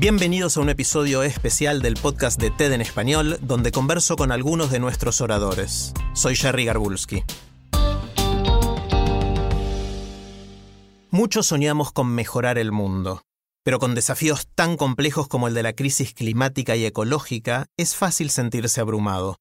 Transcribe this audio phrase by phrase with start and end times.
[0.00, 4.70] Bienvenidos a un episodio especial del podcast de TED en español, donde converso con algunos
[4.70, 5.92] de nuestros oradores.
[6.14, 7.22] Soy Jerry Garbulski.
[11.10, 13.24] Muchos soñamos con mejorar el mundo,
[13.62, 18.30] pero con desafíos tan complejos como el de la crisis climática y ecológica, es fácil
[18.30, 19.36] sentirse abrumado.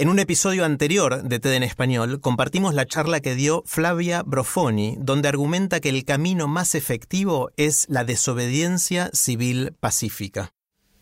[0.00, 4.94] En un episodio anterior de TED en Español compartimos la charla que dio Flavia Brofoni,
[4.98, 10.54] donde argumenta que el camino más efectivo es la desobediencia civil pacífica.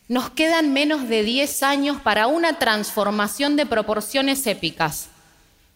[0.08, 5.10] Nos quedan menos de 10 años para una transformación de proporciones épicas,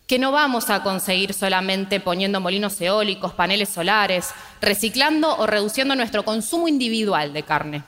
[0.08, 6.24] que no vamos a conseguir solamente poniendo molinos eólicos, paneles solares, reciclando o reduciendo nuestro
[6.24, 7.84] consumo individual de carne.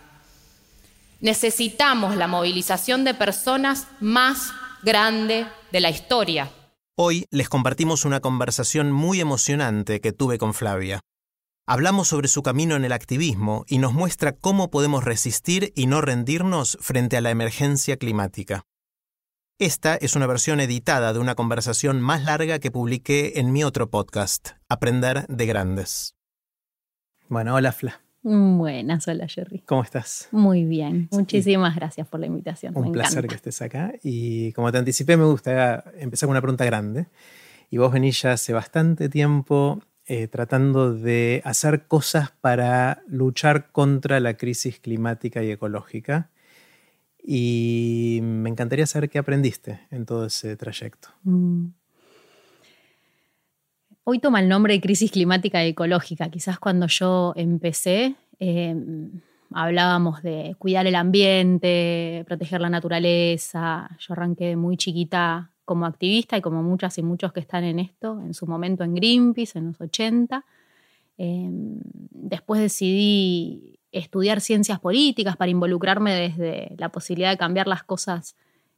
[1.20, 4.52] Necesitamos la movilización de personas más
[4.84, 6.50] grande de la historia.
[6.96, 11.00] Hoy les compartimos una conversación muy emocionante que tuve con Flavia.
[11.66, 16.02] Hablamos sobre su camino en el activismo y nos muestra cómo podemos resistir y no
[16.02, 18.64] rendirnos frente a la emergencia climática.
[19.58, 23.88] Esta es una versión editada de una conversación más larga que publiqué en mi otro
[23.88, 26.16] podcast, Aprender de Grandes.
[27.28, 28.03] Bueno, hola Fla.
[28.26, 29.58] Buenas, hola Jerry.
[29.66, 30.28] ¿Cómo estás?
[30.32, 32.74] Muy bien, muchísimas gracias por la invitación.
[32.74, 33.92] Un placer que estés acá.
[34.02, 37.08] Y como te anticipé, me gusta empezar con una pregunta grande.
[37.68, 44.18] Y vos venís ya hace bastante tiempo eh, tratando de hacer cosas para luchar contra
[44.20, 46.30] la crisis climática y ecológica.
[47.22, 51.10] Y me encantaría saber qué aprendiste en todo ese trayecto.
[51.24, 51.66] Mm.
[54.06, 56.28] Hoy toma el nombre de crisis climática y ecológica.
[56.28, 59.20] Quizás cuando yo empecé em,
[59.52, 63.90] hablábamos de cuidar el ambiente, proteger la naturaleza.
[63.98, 68.20] Yo arranqué muy chiquita como activista y como muchas y muchos que están en esto,
[68.20, 70.44] en su momento en Greenpeace, en los 80.
[71.16, 71.80] Em,
[72.10, 78.36] después decidí estudiar ciencias políticas para involucrarme desde la posibilidad de cambiar las cosas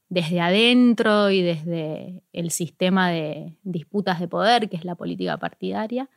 [0.09, 6.07] desde adentro y desde el sistema de disputas de poder, que es la política partidaria.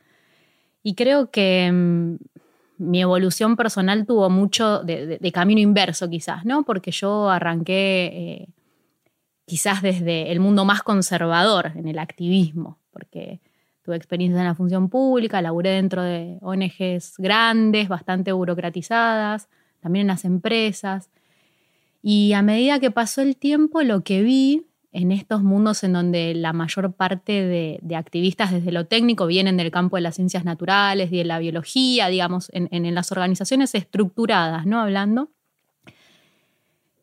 [0.83, 2.15] Y creo que mm,
[2.81, 6.63] mi evolución personal tuvo mucho de, camino inverso quizás, ¿no?
[6.63, 8.47] Porque yo arranqué eh,
[9.45, 13.39] quizás desde el mundo más conservador, en el activismo, porque
[13.83, 19.47] tuve experiencia en la función pública, laburé dentro de ONGs grandes, bastante burocratizadas,
[19.79, 21.11] también en las empresas.
[22.01, 26.33] Y a medida que pasó el tiempo, lo que vi en estos mundos en donde
[26.35, 27.31] la mayor parte
[27.81, 31.39] de, activistas desde lo técnico vienen del campo de las ciencias naturales y de la
[31.39, 34.81] biología, digamos, en, en las organizaciones estructuradas, ¿no?
[34.81, 35.31] Hablando,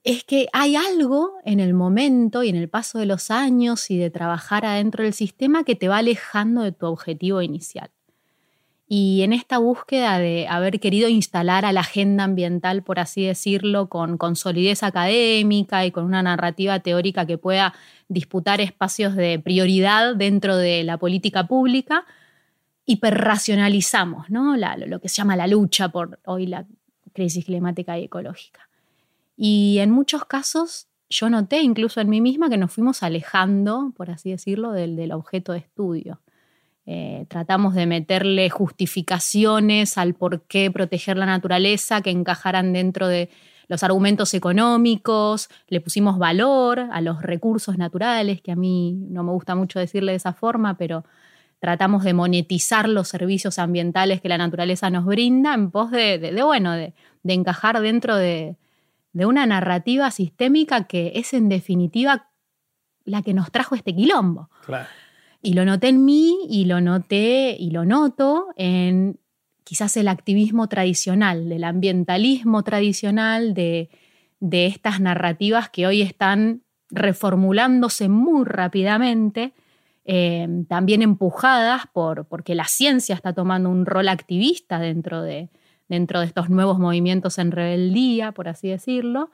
[0.05, 3.99] es que hay algo en el momento y en el paso de los años y
[3.99, 7.91] de trabajar adentro del sistema que te va alejando de tu objetivo inicial.
[8.91, 13.91] Y en esta búsqueda de haber querido instalar a la agenda ambiental, por así decirlo,
[13.91, 17.75] con, solidez académica y con una narrativa teórica que pueda
[18.09, 22.07] disputar espacios de prioridad dentro de la política pública,
[22.87, 24.57] hiperracionalizamos ¿no?
[24.57, 26.67] lo que se llama la lucha por hoy la
[27.13, 28.71] crisis climática y ecológica.
[29.37, 34.11] Y en muchos casos yo noté, incluso en mí misma, que nos fuimos alejando, por
[34.11, 36.21] así decirlo, del objeto de estudio.
[36.91, 43.29] Eh, tratamos de meterle justificaciones al por qué proteger la naturaleza que encajaran dentro de
[43.69, 49.33] los argumentos económicos, le pusimos valor a los recursos naturales, que a mí no me
[49.33, 51.05] gusta mucho decirle de esa forma, pero
[51.59, 56.73] tratamos de monetizar los servicios ambientales que la naturaleza nos brinda en pos de, bueno,
[56.73, 56.95] de,
[57.25, 58.57] encajar dentro de,
[59.13, 62.31] de una narrativa sistémica que es en definitiva
[63.05, 64.49] la que nos trajo este quilombo.
[64.65, 64.89] Claro.
[65.43, 69.19] Y lo noté en mí y lo noté y lo noto en
[69.69, 73.91] quizás el activismo tradicional, del ambientalismo tradicional, de,
[74.41, 79.53] estas narrativas que hoy están reformulándose muy rápidamente,
[80.07, 85.51] eh, también empujadas por, porque la ciencia está tomando un rol activista dentro de,
[85.87, 89.31] dentro de estos nuevos movimientos en rebeldía, por así decirlo.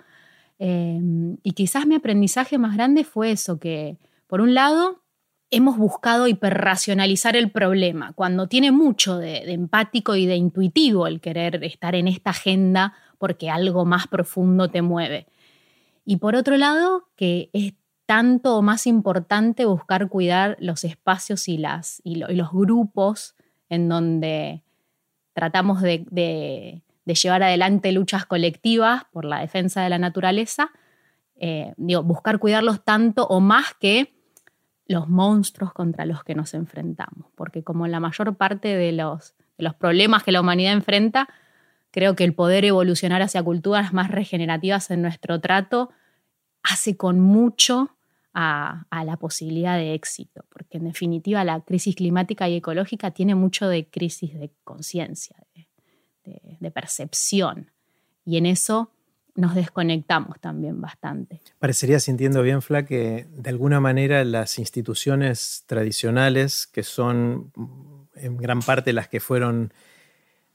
[0.59, 1.01] Eh,
[1.45, 5.04] y quizás mi aprendizaje más grande fue eso, que por un lado
[5.55, 11.63] hemos buscado hiperracionalizar el problema, cuando tiene mucho de, empático y de intuitivo el querer
[11.63, 15.29] estar en esta agenda porque algo más profundo te mueve.
[16.05, 17.75] Y por otro lado, que es
[18.05, 23.37] tanto o más importante buscar cuidar los espacios y, las, y, los grupos
[23.69, 24.65] en donde
[25.35, 30.73] tratamos de, llevar adelante luchas colectivas por la defensa de la naturaleza,
[31.37, 34.14] eh, digo, buscar cuidarlos tanto o más que
[34.87, 39.75] los monstruos contra los que nos enfrentamos, porque como la mayor parte de los, los
[39.75, 41.29] problemas que la humanidad enfrenta,
[41.91, 45.91] creo que el poder evolucionar hacia culturas más regenerativas en nuestro trato
[46.63, 47.97] hace con mucho
[48.35, 53.69] a, la posibilidad de éxito, porque en definitiva la crisis climática y ecológica tiene mucho
[53.69, 55.37] de crisis de conciencia,
[56.25, 57.71] de percepción,
[58.25, 58.91] y en eso
[59.35, 61.41] nos desconectamos también bastante.
[61.59, 67.53] Parecería, sintiendo bien, Fla, que de alguna manera las instituciones tradicionales, que son
[68.15, 69.73] en gran parte las que fueron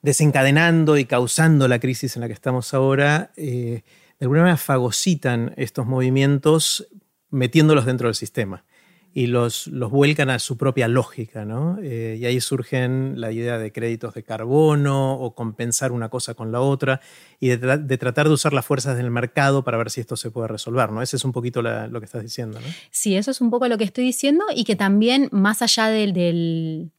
[0.02, 3.84] desencadenando y causando la crisis en la que estamos ahora, eh,
[4.20, 6.88] de alguna manera fagocitan estos movimientos
[7.32, 8.64] metiéndolos dentro del sistema
[9.14, 11.80] y los, los vuelcan a su propia lógica, ¿no?
[11.82, 16.52] Eh, y ahí surgen la idea de créditos de carbono o compensar una cosa con
[16.52, 17.02] la otra
[17.40, 20.48] y de, tratar de usar las fuerzas del mercado para ver si esto se puede
[20.48, 21.02] resolver, ¿no?
[21.02, 22.68] Ese es un poquito lo que estás diciendo, ¿no?
[22.92, 26.14] Sí, eso es un poco lo que estoy diciendo y que también más allá del,
[26.14, 26.92] del,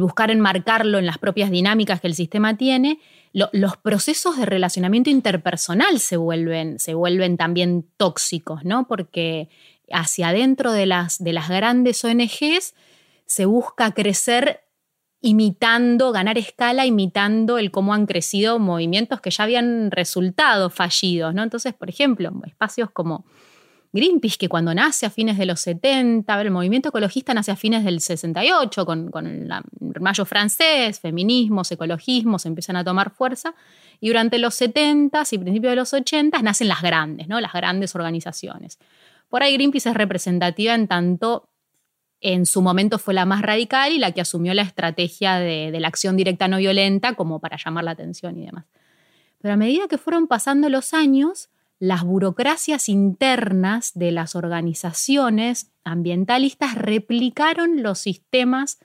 [0.00, 2.98] buscar enmarcarlo en las propias dinámicas que el sistema tiene,
[3.32, 8.86] los procesos de relacionamiento interpersonal se vuelven, se vuelven también tóxicos, ¿no?
[8.88, 9.48] Porque
[9.90, 12.74] hacia adentro de las, de las grandes ONGs
[13.26, 14.60] se busca crecer
[15.20, 21.34] imitando, ganar escala, imitando el cómo han crecido movimientos que ya habían resultado fallidos.
[21.34, 21.42] ¿no?
[21.42, 23.24] Entonces, por ejemplo, espacios como
[23.94, 27.84] Greenpeace, que cuando nace a fines de los 70, el movimiento ecologista nace a fines
[27.84, 29.48] del 68, con, con el
[30.00, 33.54] mayo francés, feminismos, ecologismos empiezan a tomar fuerza,
[34.00, 37.40] y durante los 70 y principios de los 80 nacen las grandes, ¿no?
[37.40, 38.80] las grandes organizaciones.
[39.28, 41.48] Por ahí Greenpeace es representativa en tanto
[42.24, 45.88] en su momento fue la más radical y la que asumió la estrategia de, la
[45.88, 48.64] acción directa no violenta como para llamar la atención y demás.
[49.42, 56.76] Pero a medida que fueron pasando los años, las burocracias internas de las organizaciones ambientalistas
[56.76, 58.78] replicaron los sistemas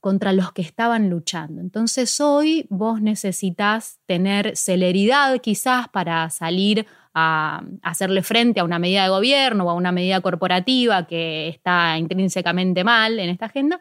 [0.00, 1.60] contra los que estaban luchando.
[1.60, 9.04] Entonces hoy vos necesitas tener celeridad quizás para salir a hacerle frente a una medida
[9.04, 13.78] de gobierno o a una medida corporativa que está intrínsecamente mal en esta agenda,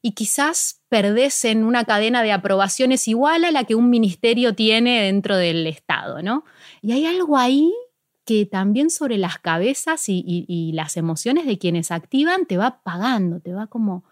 [0.00, 5.02] y quizás perdés en una cadena de aprobaciones igual a la que un ministerio tiene
[5.02, 6.44] dentro del Estado, ¿no?
[6.80, 7.72] Y hay algo ahí
[8.24, 13.52] que también sobre las cabezas y las emociones de quienes activan te va pagando, te
[13.52, 14.04] va como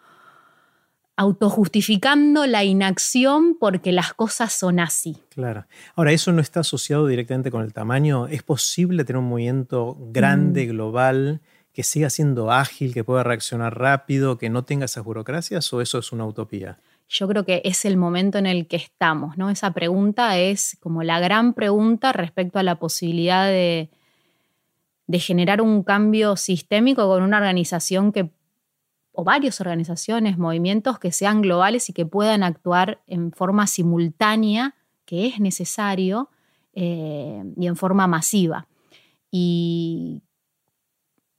[1.20, 5.19] autojustificando la inacción porque las cosas son así.
[5.28, 5.67] Claro.
[5.94, 8.26] Ahora, ¿eso no está asociado directamente con el tamaño?
[8.26, 10.70] ¿Es posible tener un movimiento grande, mm.
[10.70, 11.40] global,
[11.75, 15.99] que siga siendo ágil, que pueda reaccionar rápido, que no tenga esas burocracias o eso
[15.99, 16.78] es una utopía?
[17.11, 19.50] Yo creo que es el momento en el que estamos, ¿no?
[19.50, 23.90] Esa pregunta es como la gran pregunta respecto a la posibilidad de,
[25.06, 28.31] de generar un cambio sistémico con una organización que
[29.20, 35.27] o varias organizaciones, movimientos que sean globales y que puedan actuar en forma simultánea, que
[35.27, 36.31] es necesario,
[36.72, 38.67] eh, y en forma masiva.
[39.31, 40.22] Y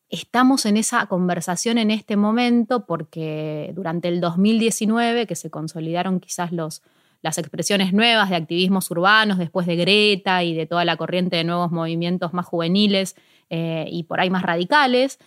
[0.09, 6.51] estamos en esa conversación en este momento porque durante el 2019, que se consolidaron quizás
[6.51, 6.83] los,
[7.23, 11.45] las expresiones nuevas de activismos urbanos, después de Greta y de toda la corriente de
[11.45, 13.15] nuevos movimientos más juveniles
[13.49, 15.17] eh, y por ahí más radicales,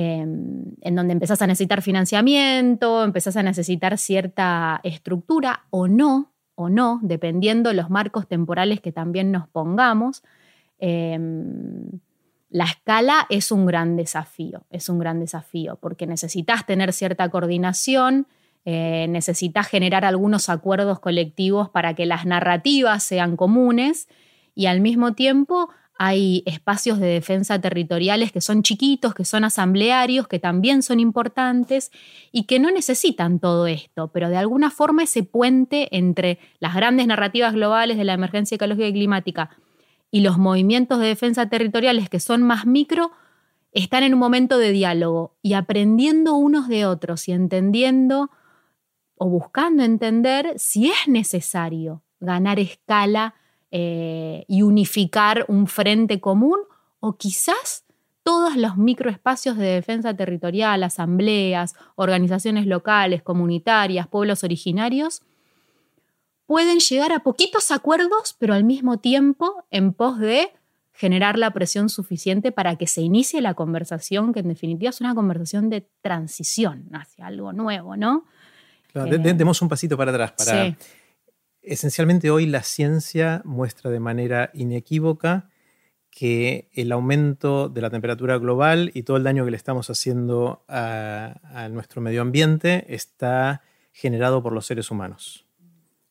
[0.00, 6.68] Em, en donde empezás a necesitar financiamiento, empezás a necesitar cierta estructura o no, o
[6.68, 10.22] no, dependiendo los marcos temporales que también nos pongamos.
[10.78, 11.98] Em,
[12.48, 18.28] la escala es un gran desafío, es un gran desafío, porque necesitas tener cierta coordinación,
[18.64, 24.06] eh, necesitas generar algunos acuerdos colectivos para que las narrativas sean comunes
[24.54, 30.28] y al mismo tiempo hay espacios de defensa territoriales que son chiquitos, que son asamblearios,
[30.28, 31.90] que también son importantes
[32.30, 37.08] y que no necesitan todo esto, pero de alguna forma ese puente entre las grandes
[37.08, 39.50] narrativas globales de la emergencia ecológica y climática
[40.12, 43.10] y los movimientos de defensa territoriales que son más micro,
[43.72, 48.30] están en un momento de diálogo y aprendiendo unos de otros y entendiendo
[49.16, 53.34] o buscando entender si es necesario ganar escala
[53.70, 56.58] eh, y unificar un frente común
[57.00, 57.84] o quizás
[58.22, 65.22] todos los microespacios de defensa territorial, asambleas, organizaciones locales, comunitarias, pueblos originarios,
[66.46, 70.50] pueden llegar a poquitos acuerdos, pero al mismo tiempo en pos de
[70.92, 75.14] generar la presión suficiente para que se inicie la conversación, que en definitiva es una
[75.14, 78.24] conversación de transición hacia algo nuevo, ¿no?
[78.94, 80.32] demos un pasito para atrás.
[80.36, 80.76] Para...
[81.70, 85.50] Esencialmente hoy la ciencia muestra de manera inequívoca
[86.10, 90.64] que el aumento de la temperatura global y todo el daño que le estamos haciendo
[90.66, 93.60] a, nuestro medio ambiente está
[93.92, 95.44] generado por los seres humanos.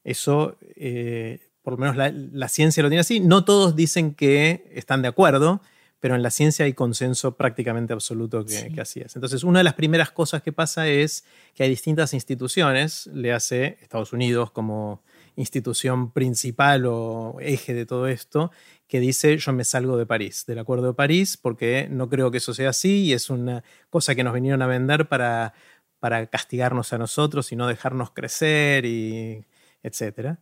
[0.04, 3.20] Eso eh, por lo menos la, ciencia lo tiene así.
[3.20, 5.62] No todos dicen que están de acuerdo,
[6.00, 9.16] pero en la ciencia hay consenso prácticamente absoluto que, así es.
[9.16, 13.80] Entonces, una de las primeras cosas que pasa es que hay distintas instituciones, le hace
[13.82, 15.02] Estados Unidos como
[15.38, 18.52] institución principal o eje de todo esto,
[18.88, 22.40] que dice yo me salgo de París, del Acuerdo de París, porque no creo que
[22.40, 25.54] eso sea así y es una cosa que nos vinieron a vender para,
[26.00, 29.46] para castigarnos a nosotros y no dejarnos crecer y
[29.84, 30.40] etcétera.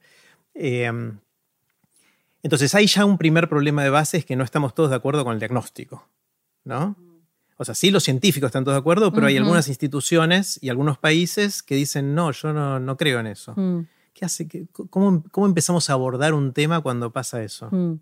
[0.53, 1.19] Em,
[2.41, 5.23] entonces hay ya un primer problema de base es que no estamos todos de acuerdo
[5.23, 6.07] con el diagnóstico,
[6.63, 6.95] ¿no?
[7.57, 10.97] O sea, sí los científicos están todos de acuerdo, pero hay algunas instituciones y algunos
[10.97, 13.53] países que dicen, no, yo no, creo en eso.
[13.55, 13.87] Mm.
[14.15, 14.47] ¿Qué hace?
[14.89, 17.67] cómo, empezamos a abordar un tema cuando pasa eso?
[17.69, 17.99] Mm.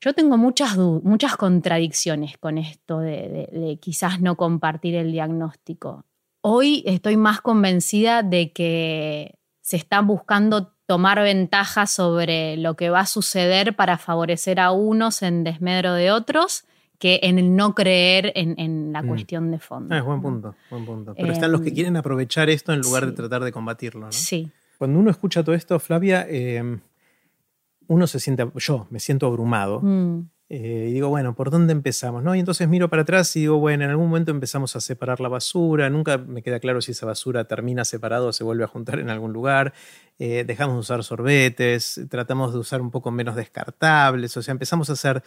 [0.00, 6.04] Yo tengo muchas, muchas contradicciones con esto de quizás no compartir el diagnóstico.
[6.40, 13.00] Hoy estoy más convencida de que se está buscando tomar ventaja sobre lo que va
[13.00, 16.64] a suceder para favorecer a unos en desmedro de otros
[16.98, 19.06] que en el no creer en, la mm.
[19.06, 19.94] cuestión de fondo.
[19.94, 21.14] Ah, es buen punto, buen punto.
[21.14, 24.12] Pero están los que em, quieren aprovechar esto en lugar de tratar de combatirlo, ¿no?
[24.12, 24.50] Sí.
[24.80, 26.80] Cuando uno escucha todo esto, Flavia, em,
[27.86, 29.82] uno se siente, yo me siento abrumado.
[29.82, 30.30] Mm.
[30.48, 32.22] Eh, y digo, bueno, ¿por dónde empezamos?
[32.22, 32.34] ¿no?
[32.34, 35.28] Y entonces miro para atrás y digo, bueno, en algún momento empezamos a separar la
[35.28, 38.98] basura, nunca me queda claro si esa basura termina separada o se vuelve a juntar
[39.00, 39.74] en algún lugar,
[40.18, 44.88] eh, dejamos de usar sorbetes, tratamos de usar un poco menos descartables, o sea, empezamos
[44.88, 45.22] a hacer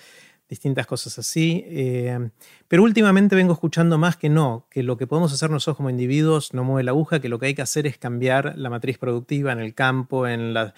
[0.49, 2.29] distintas cosas así, eh,
[2.67, 6.53] pero últimamente vengo escuchando más que no, que lo que podemos hacer nosotros como individuos
[6.53, 9.51] no mueve la aguja, que lo que hay que hacer es cambiar la matriz productiva
[9.51, 10.73] en el campo, en la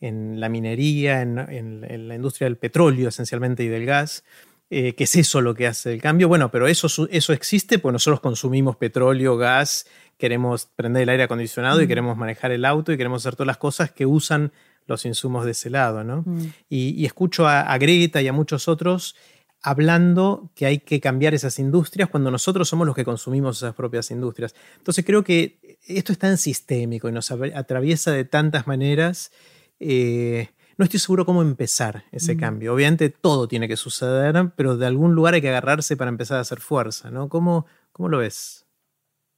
[0.00, 4.24] en la minería, en, la industria del petróleo esencialmente y del gas.
[4.72, 6.28] Eh, que es eso lo que hace el cambio.
[6.28, 9.86] Bueno, pero eso, eso existe pues nosotros consumimos petróleo, gas,
[10.16, 13.56] queremos prender el aire acondicionado y queremos manejar el auto y queremos hacer todas las
[13.56, 14.52] cosas que usan
[14.86, 16.22] los insumos de ese lado, ¿no?
[16.26, 16.52] Mm.
[16.68, 19.16] Y, escucho a, a, Greta y a muchos otros
[19.62, 24.10] hablando que hay que cambiar esas industrias cuando nosotros somos los que consumimos esas propias
[24.10, 24.54] industrias.
[24.78, 29.32] Entonces creo que esto es tan sistémico y nos atraviesa de tantas maneras
[29.80, 32.38] eh, no estoy seguro cómo empezar ese mm.
[32.38, 32.74] cambio.
[32.74, 36.40] Obviamente todo tiene que suceder, pero de algún lugar hay que agarrarse para empezar a
[36.40, 37.28] hacer fuerza, ¿no?
[37.28, 38.64] ¿Cómo, cómo lo ves?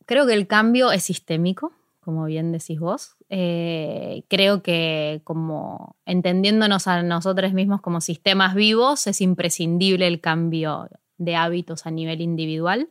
[0.06, 1.72] Creo que el cambio es sistémico,
[2.02, 3.16] como bien decís vos.
[3.30, 10.88] Eh, creo que como entendiéndonos a nosotros mismos como sistemas vivos, es imprescindible el cambio
[11.16, 12.88] de hábitos a nivel individual.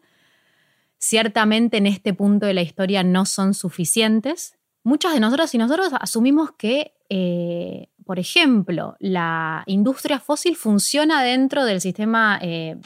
[0.97, 4.57] Ciertamente en este punto de la historia no son suficientes.
[4.83, 11.65] Muchas de nosotros y nosotros asumimos que eh, por ejemplo, la industria fósil funciona dentro
[11.65, 12.77] del sistema eh,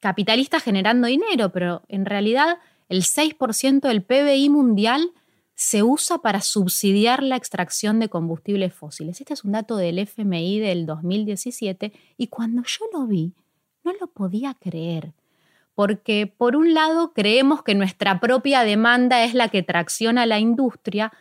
[0.00, 5.10] capitalista generando dinero, pero en realidad el 6% del PBI mundial
[5.58, 9.20] se usa para subsidiar la extracción de combustibles fósiles.
[9.20, 13.34] Este es un dato del FMI del 2017 y cuando yo lo vi,
[13.82, 15.14] no lo podía creer.
[15.74, 21.12] Porque por un lado creemos que nuestra propia demanda es la que tracciona la industria,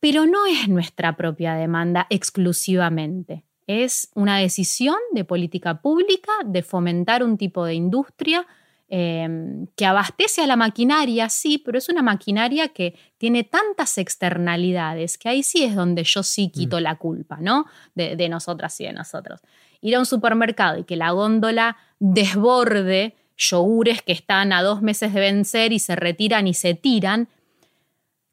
[0.00, 3.44] pero no es nuestra propia demanda exclusivamente.
[3.66, 8.46] Es una decisión de política pública de fomentar un tipo de industria
[8.88, 15.18] em, que abastece a la maquinaria, sí, pero es una maquinaria que tiene tantas externalidades
[15.18, 16.50] que ahí sí es donde yo sí mm.
[16.50, 17.66] quito la culpa, ¿no?
[17.94, 19.40] De, de nosotras y de nosotros.
[19.80, 25.12] Ir a un supermercado y que la góndola desborde yogures que están a dos meses
[25.12, 27.28] de vencer y se retiran y se tiran,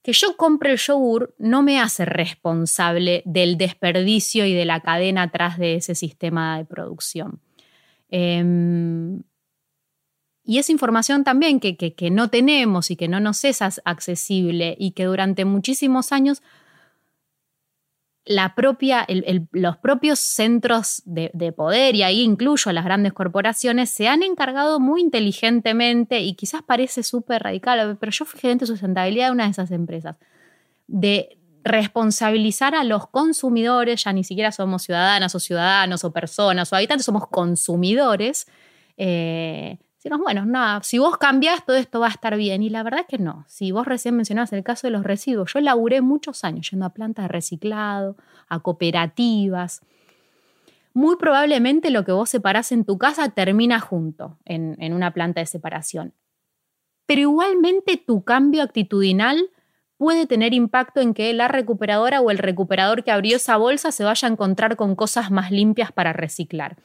[0.02, 5.24] que yo compre el yogur no me hace responsable del desperdicio y de la cadena
[5.24, 7.40] atrás de ese sistema de producción.
[8.10, 9.24] Em,
[10.46, 14.92] y esa información también que, que, no tenemos y que no nos es accesible y
[14.92, 16.44] que durante muchísimos años
[18.26, 19.06] la propia,
[19.52, 25.02] los propios centros de, poder, y ahí incluyo las grandes corporaciones, se han encargado muy
[25.02, 29.52] inteligentemente, y quizás parece súper radical, pero yo fui gerente de sustentabilidad de una de
[29.52, 30.16] esas empresas,
[30.88, 36.76] de responsabilizar a los consumidores, ya ni siquiera somos ciudadanas o ciudadanos o personas o
[36.78, 38.48] habitantes, somos consumidores,
[38.96, 39.80] Eh,
[40.12, 42.62] bueno, nada, si vos cambiás, todo esto va a estar bien.
[42.64, 43.46] Y la verdad es que no.
[43.48, 46.94] Si vos recién mencionabas el caso de los residuos, yo laburé muchos años yendo a
[46.94, 48.18] plantas de reciclado,
[48.48, 49.82] a cooperativas.
[50.94, 55.40] Muy probablemente lo que vos separás en tu casa termina junto en, en una planta
[55.40, 56.14] de separación.
[57.06, 59.50] Pero igualmente tu cambio actitudinal
[59.98, 64.04] puede tener impacto en que la recuperadora o el recuperador que abrió esa bolsa se
[64.04, 66.78] vaya a encontrar con cosas más limpias para reciclar.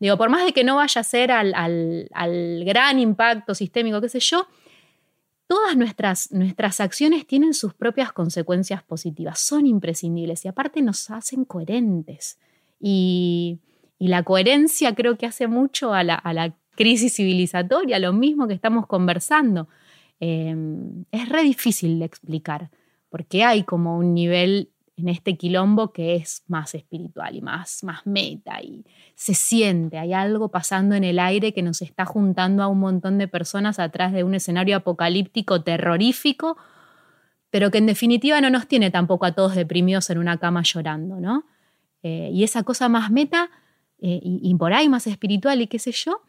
[0.00, 4.20] Digo, por más de que no vaya a ser al, gran impacto sistémico, qué sé
[4.20, 4.46] yo,
[5.46, 11.44] todas nuestras, nuestras acciones tienen sus propias consecuencias positivas, son imprescindibles y aparte nos hacen
[11.44, 12.38] coherentes.
[12.80, 13.60] Y,
[14.00, 19.68] la coherencia creo que hace mucho a la, crisis civilizatoria, lo mismo que estamos conversando.
[20.20, 22.70] Em, es re difícil de explicar,
[23.08, 28.06] porque hay como un nivel en este quilombo que es más espiritual y más, más
[28.06, 28.84] meta y
[29.14, 33.18] se siente, hay algo pasando en el aire que nos está juntando a un montón
[33.18, 36.56] de personas atrás de un escenario apocalíptico terrorífico,
[37.50, 41.20] pero que en definitiva no nos tiene tampoco a todos deprimidos en una cama llorando,
[41.20, 41.44] ¿no?
[42.02, 43.50] Eh, y esa cosa más meta
[44.00, 46.20] eh, y por ahí más espiritual y qué sé yo,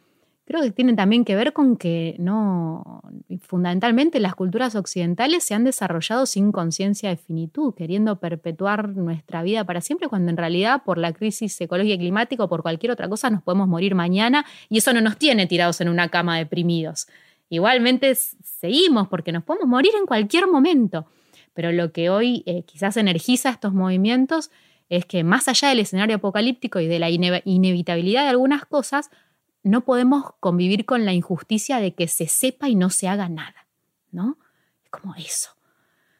[0.45, 3.01] creo que tiene también que ver con que no,
[3.41, 9.63] fundamentalmente las culturas occidentales se han desarrollado sin conciencia de finitud, queriendo perpetuar nuestra vida
[9.63, 13.09] para siempre, cuando en realidad por la crisis ecológica y climática o por cualquier otra
[13.09, 17.07] cosa nos podemos morir mañana y eso no nos tiene tirados en una cama deprimidos.
[17.49, 21.07] Igualmente seguimos porque nos podemos morir en cualquier momento,
[21.53, 24.51] pero lo que hoy eh, quizás energiza estos movimientos
[24.89, 29.09] es que más allá del escenario apocalíptico y de la inevitabilidad de algunas cosas,
[29.65, 33.67] no podemos convivir con la injusticia de que se sepa y no se haga nada,
[34.11, 34.37] ¿no?
[34.83, 35.49] Es como eso.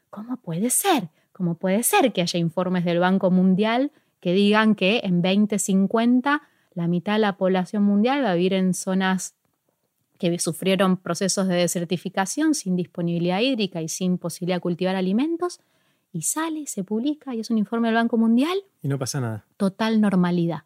[0.10, 1.10] ¿Cómo puede ser?
[1.32, 6.42] ¿Cómo puede ser que haya informes del Banco Mundial que digan que en 2050
[6.74, 9.36] la mitad de la población mundial va a vivir en zonas
[10.18, 15.60] que sufrieron procesos de desertificación sin disponibilidad hídrica y sin posibilidad de cultivar alimentos?
[16.12, 18.58] Y sale, se publica y es un informe del Banco Mundial.
[18.82, 19.46] Y no pasa nada.
[19.58, 20.64] Total normalidad.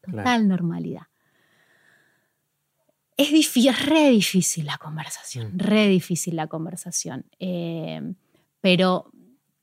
[0.00, 1.02] Total normalidad.
[3.16, 3.30] Es,
[3.86, 5.58] re difícil la conversación, mm.
[5.58, 7.26] re difícil la conversación.
[7.38, 8.14] Eh,
[8.60, 9.10] pero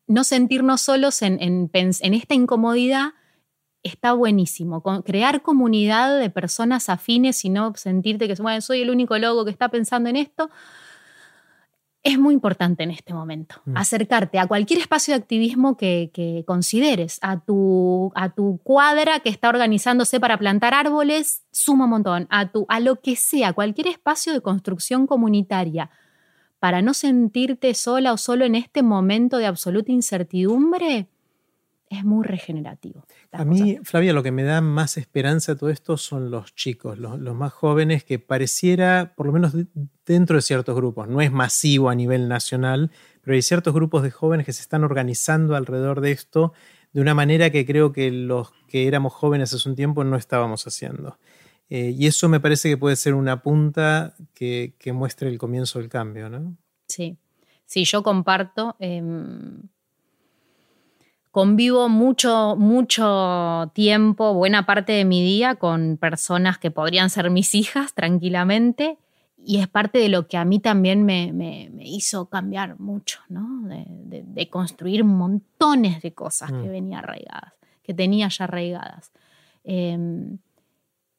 [0.07, 3.13] no sentirnos solos en, en, esta incomodidad
[3.83, 4.83] está buenísimo.
[5.03, 9.69] crear comunidad de personas afines y no sentirte que soy el único logo que está
[9.69, 10.51] pensando en esto,
[12.03, 13.55] es muy importante en este momento.
[13.65, 13.77] Mm.
[13.77, 19.49] Acercarte a cualquier espacio de activismo que, consideres, a tu, a tu, cuadra que está
[19.49, 24.33] organizándose para plantar árboles, suma un montón, a, tu, a lo que sea, cualquier espacio
[24.33, 25.91] de construcción comunitaria,
[26.59, 31.07] para no sentirte sola o solo en este momento de absoluta incertidumbre,
[31.91, 33.05] es muy regenerativo.
[33.31, 36.97] A mí, Flavia, lo que me da más esperanza a todo esto son los chicos,
[36.97, 39.53] los, más jóvenes, que pareciera, por lo menos
[40.05, 44.11] dentro de ciertos grupos, no es masivo a nivel nacional, pero hay ciertos grupos de
[44.11, 46.53] jóvenes que se están organizando alrededor de esto
[46.93, 50.65] de una manera que creo que los que éramos jóvenes hace un tiempo no estábamos
[50.67, 51.17] haciendo.
[51.69, 55.89] Eh, y eso me parece que puede ser una punta que, muestre el comienzo del
[55.89, 56.57] cambio, ¿no?
[56.87, 57.17] Sí,
[57.65, 58.75] sí, yo comparto.
[58.79, 59.61] Em,
[61.31, 67.55] convivo mucho, mucho tiempo, buena parte de mi día con personas que podrían ser mis
[67.55, 68.97] hijas tranquilamente
[69.43, 73.61] y es parte de lo que a mí también me, hizo cambiar mucho, ¿no?
[73.63, 76.71] De, construir montones de cosas que mm.
[76.71, 79.11] venía arraigadas, que tenía ya arraigadas.
[79.63, 80.37] Em,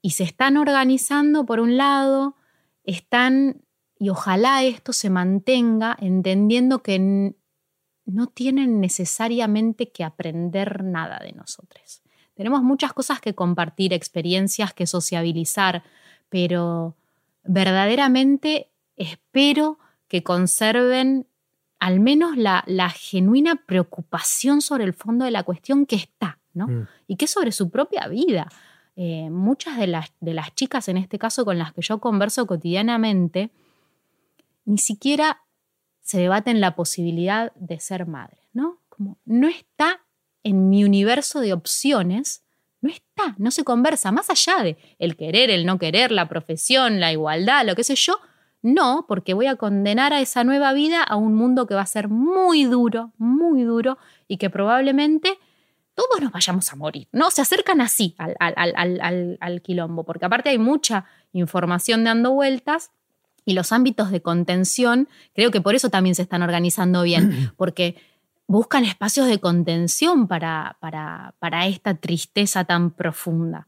[0.02, 2.36] y se están organizando, por un lado,
[2.84, 3.62] están,
[3.98, 7.34] y ojalá esto se mantenga, entendiendo que
[8.12, 12.02] no tienen necesariamente que aprender nada de nosotros.
[12.34, 15.82] Tenemos muchas cosas que compartir, experiencias que sociabilizar,
[16.28, 16.94] pero
[17.44, 21.26] verdaderamente espero que conserven
[21.78, 26.68] al menos la, genuina preocupación sobre el fondo de la cuestión que está, ¿no?
[26.68, 26.88] Mm.
[27.08, 28.48] Y que es sobre su propia vida.
[28.94, 32.46] Eh, muchas de las, de las chicas, en este caso con las que yo converso
[32.46, 33.50] cotidianamente,
[34.64, 35.41] ni siquiera
[36.12, 38.82] se debaten la posibilidad de ser madre, ¿no?
[38.90, 40.02] Como no está
[40.42, 42.44] en mi universo de opciones,
[42.82, 47.00] no está, no se conversa, más allá de el querer, el no querer, la profesión,
[47.00, 48.20] la igualdad, lo que sé yo,
[48.60, 51.86] no, porque voy a condenar a esa nueva vida a un mundo que va a
[51.86, 53.96] ser muy duro, muy duro
[54.28, 55.38] y que probablemente
[55.94, 57.30] todos nos vayamos a morir, ¿no?
[57.30, 62.90] Se acercan así al quilombo, porque aparte hay mucha información dando vueltas
[63.44, 67.96] y los ámbitos de contención, creo que por eso también se están organizando bien, porque
[68.46, 73.66] buscan espacios de contención para, para, esta tristeza tan profunda.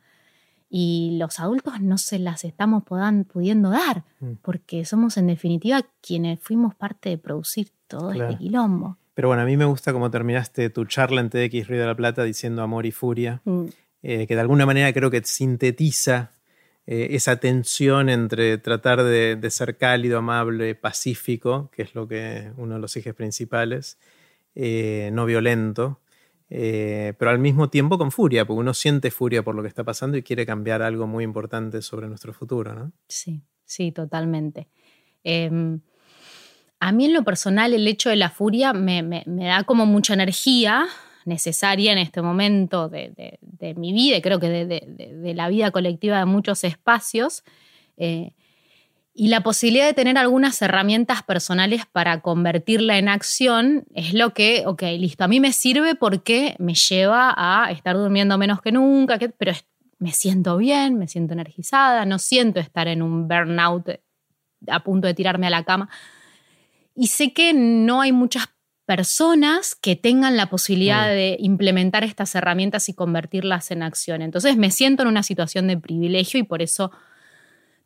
[0.69, 4.33] y los adultos no se las estamos pudiendo dar, mm.
[4.43, 8.99] porque somos en definitiva quienes fuimos parte de producir todo este quilombo.
[9.15, 11.95] Pero bueno, a mí me gusta cómo terminaste tu charla en TX Río de la
[11.95, 13.65] Plata diciendo amor y furia, mm.
[14.03, 16.33] eh, que de alguna manera creo que sintetiza
[16.87, 22.75] eh, esa tensión entre tratar de, ser cálido, amable, pacífico, que es lo que uno
[22.75, 23.99] de los ejes principales,
[24.55, 26.01] eh, no violento,
[26.51, 29.83] eh, pero al mismo tiempo con furia, porque uno siente furia por lo que está
[29.83, 32.93] pasando y quiere cambiar algo muy importante sobre nuestro futuro, ¿no?
[33.09, 34.69] Sí, sí, totalmente.
[35.23, 35.81] Em,
[36.81, 40.87] a mí en lo personal el hecho de la furia me da como mucha energía,
[41.27, 43.39] necesaria en este momento de,
[43.77, 47.45] mi vida y creo que de, la vida colectiva de muchos espacios.
[47.97, 48.33] Eh,
[49.17, 54.65] y la posibilidad de tener algunas herramientas personales para convertirla en acción es lo que,
[54.67, 59.19] ok, listo, a mí me sirve porque me lleva a estar durmiendo menos que nunca,
[59.39, 59.53] pero
[59.99, 64.01] me siento bien, me siento energizada, no siento estar en un burnout
[64.67, 65.89] a punto de tirarme a la cama.
[66.97, 68.49] Y sé que no hay muchas
[68.87, 74.23] personas que tengan la posibilidad de implementar estas herramientas y convertirlas en acción.
[74.23, 76.91] Entonces me siento en una situación de privilegio y por eso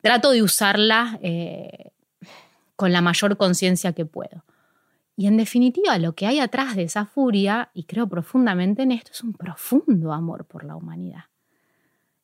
[0.00, 1.92] trato de usarla eh,
[2.76, 4.44] con la mayor conciencia que puedo.
[5.16, 9.10] Y en definitiva, lo que hay atrás de esa furia, y creo profundamente en esto,
[9.12, 11.24] es un profundo amor por la humanidad.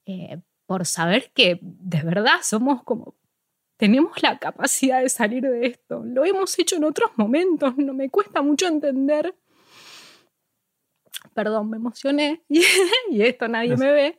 [0.06, 3.16] Eh, por saber que de verdad somos como
[3.76, 6.02] tenemos la capacidad de salir de esto.
[6.04, 9.34] Lo hemos hecho en otros momentos, no me cuesta mucho entender.
[11.32, 14.18] Perdón, me emocioné y, esto nadie me ve.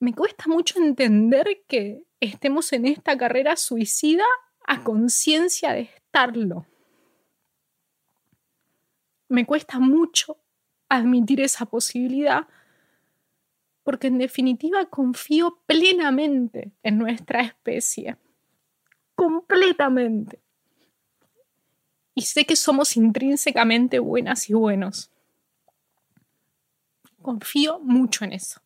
[0.00, 4.24] Me cuesta mucho entender que estemos en esta carrera suicida
[4.66, 6.66] a conciencia de estarlo.
[9.28, 10.38] Me cuesta mucho
[10.90, 12.46] admitir esa posibilidad
[13.84, 18.16] porque en definitiva confío plenamente en nuestra especie,
[19.14, 20.40] completamente.
[22.14, 25.10] Y sé que somos intrínsecamente buenas y buenos.
[27.20, 28.60] Confío mucho en eso.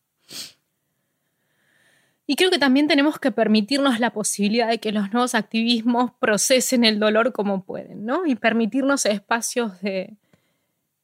[2.26, 6.84] Y creo que también tenemos que permitirnos la posibilidad de que los nuevos activismos procesen
[6.84, 8.26] el dolor como pueden, ¿no?
[8.26, 10.14] Y permitirnos espacios de,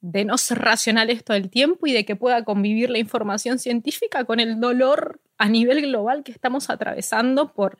[0.04, 4.26] de no ser racionales todo el tiempo y de que pueda convivir la información científica
[4.26, 7.78] con el dolor a nivel global que estamos atravesando por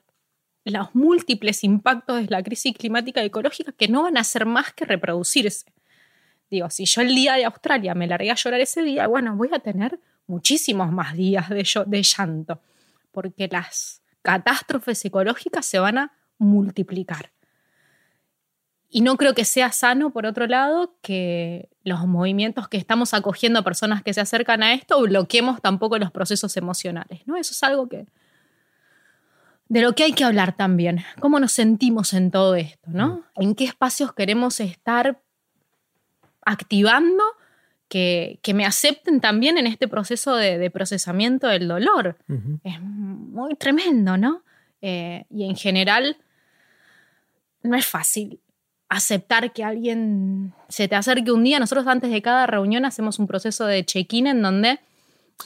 [0.65, 4.73] los múltiples impactos de la crisis climática y ecológica que no van a hacer más
[4.73, 5.67] que reproducirse.
[6.51, 9.51] Digo, si yo el día de Australia me largué a llorar ese día, bueno, voy
[9.53, 12.59] a tener muchísimos más días de, de llanto,
[13.13, 17.33] porque las catástrofes ecológicas se van a multiplicar.
[18.97, 23.59] Y no creo que sea sano, por otro lado, que los movimientos que estamos acogiendo
[23.59, 27.23] a personas que se acercan a esto bloqueemos tampoco los procesos emocionales.
[27.27, 27.37] ¿no?
[27.37, 28.07] Eso es algo que.
[29.67, 31.03] de lo que hay que hablar también.
[31.19, 32.89] ¿Cómo nos sentimos en todo esto?
[32.93, 33.25] ¿no?
[33.35, 33.43] Mm.
[33.43, 35.21] ¿En qué espacios queremos estar
[36.43, 37.25] activando
[37.89, 42.17] que, me acepten también en este proceso de, procesamiento del dolor?
[42.63, 44.45] Es muy tremendo, ¿no?
[44.81, 46.17] Eh, y en general
[47.65, 48.39] no es fácil
[48.95, 51.59] aceptar que alguien se te acerque un día.
[51.59, 54.79] Nosotros antes de cada reunión hacemos un proceso de check-in en donde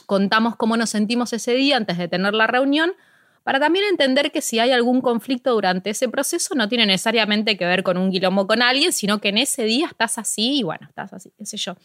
[0.05, 2.91] contamos cómo nos sentimos ese día antes de tener la reunión,
[3.43, 7.65] para también entender que si hay algún conflicto durante ese proceso no tiene necesariamente que
[7.65, 10.85] ver con un quilombo con alguien, sino que en ese día estás así y bueno,
[10.87, 11.75] estás así, qué sé yo.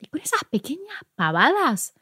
[0.00, 1.94] Y con esas pequeñas pavadas,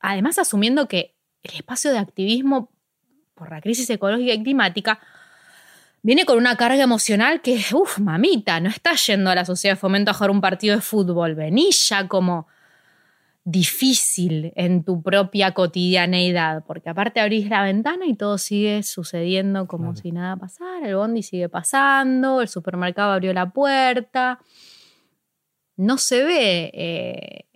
[0.00, 2.70] además asumiendo que el espacio de activismo
[3.34, 5.00] por la crisis ecológica y climática
[6.06, 9.80] viene con una carga emocional que, uff, mamita, no estás yendo a la sociedad de
[9.80, 12.46] fomento a jugar un partido de fútbol, vení ya como
[13.42, 19.96] difícil en tu propia cotidianeidad, porque aparte abrís la ventana y todo sigue sucediendo como
[19.96, 24.38] si nada pasara, el bondi sigue pasando, el supermercado abrió la puerta,
[25.76, 27.46] no se ve eh,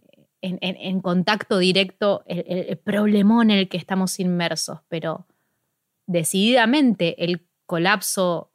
[0.41, 5.29] en, contacto directo el, el problemón en el que estamos inmersos, pero
[6.07, 8.50] decididamente el colapso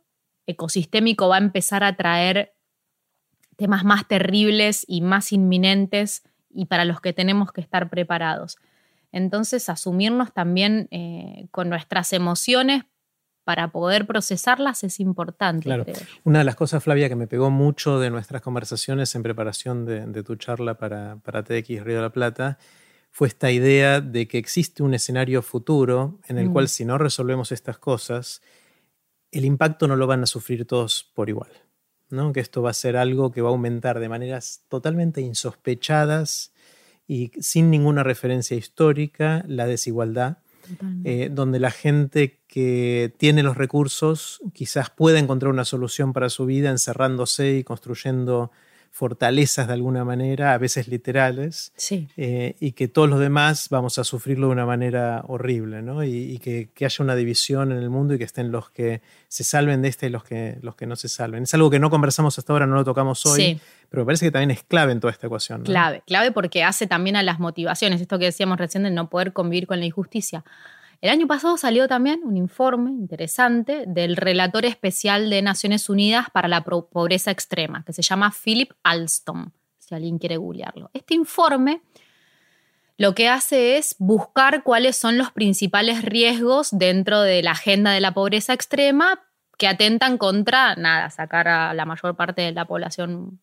[0.45, 2.53] ecosistémico va a empezar a traer
[3.55, 8.57] temas más terribles y más inminentes y para los que tenemos que estar preparados.
[9.13, 12.83] Entonces, asumirnos también eh, con nuestras emociones
[13.45, 15.69] para poder procesarlas es importante.
[16.25, 20.23] Una de las cosas, Flavia, que me pegó mucho de nuestras conversaciones en preparación de,
[20.23, 22.57] tu charla para, para TX Río de la Plata
[23.11, 26.51] fue esta idea de que existe un escenario futuro en el mm.
[26.51, 28.41] cual si no resolvemos estas cosas,
[29.31, 31.51] el impacto no lo van a sufrir todos por igual.
[32.09, 32.33] ¿no?
[32.33, 36.53] Que esto va a ser algo que va a aumentar de maneras totalmente insospechadas
[37.07, 40.39] y sin ninguna referencia histórica, la desigualdad,
[41.03, 46.47] eh, donde la gente que tiene los recursos quizás pueda encontrar una solución para su
[46.47, 48.51] vida encerrándose y construyendo
[48.95, 51.73] fortalezas de alguna manera, a veces literales,
[52.15, 56.01] eh, y que todos los demás vamos a sufrirlo de una manera horrible, ¿no?
[56.05, 59.81] Y, que, haya una división en el mundo y que estén los que se salven
[59.81, 61.43] de este y los que, los que no se salven.
[61.43, 64.31] Es algo que no conversamos hasta ahora, no lo tocamos hoy, pero me parece que
[64.31, 65.63] también es clave en toda esta ecuación.
[65.63, 69.33] Clave, clave porque hace también a las motivaciones, esto que decíamos recién de no poder
[69.33, 70.45] convivir con la injusticia.
[71.01, 76.47] El año pasado salió también un informe interesante del relator especial de Naciones Unidas para
[76.47, 80.89] la pobreza extrema, que se llama Philip Alstom, si alguien quiere googlearlo.
[80.93, 81.81] Este informe
[82.97, 87.99] lo que hace es buscar cuáles son los principales riesgos dentro de la agenda de
[87.99, 89.21] la pobreza extrema
[89.57, 93.39] que atentan contra, nada, sacar a la mayor parte de la población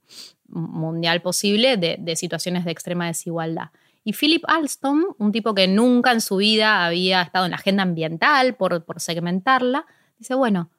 [0.49, 3.71] mundial posible de, de situaciones de extrema desigualdad.
[4.05, 7.85] Y Philip Alstom, un tipo que nunca en su vida había estado en la agenda
[7.85, 9.87] ambiental por, segmentarla,
[10.19, 10.71] dice, bueno,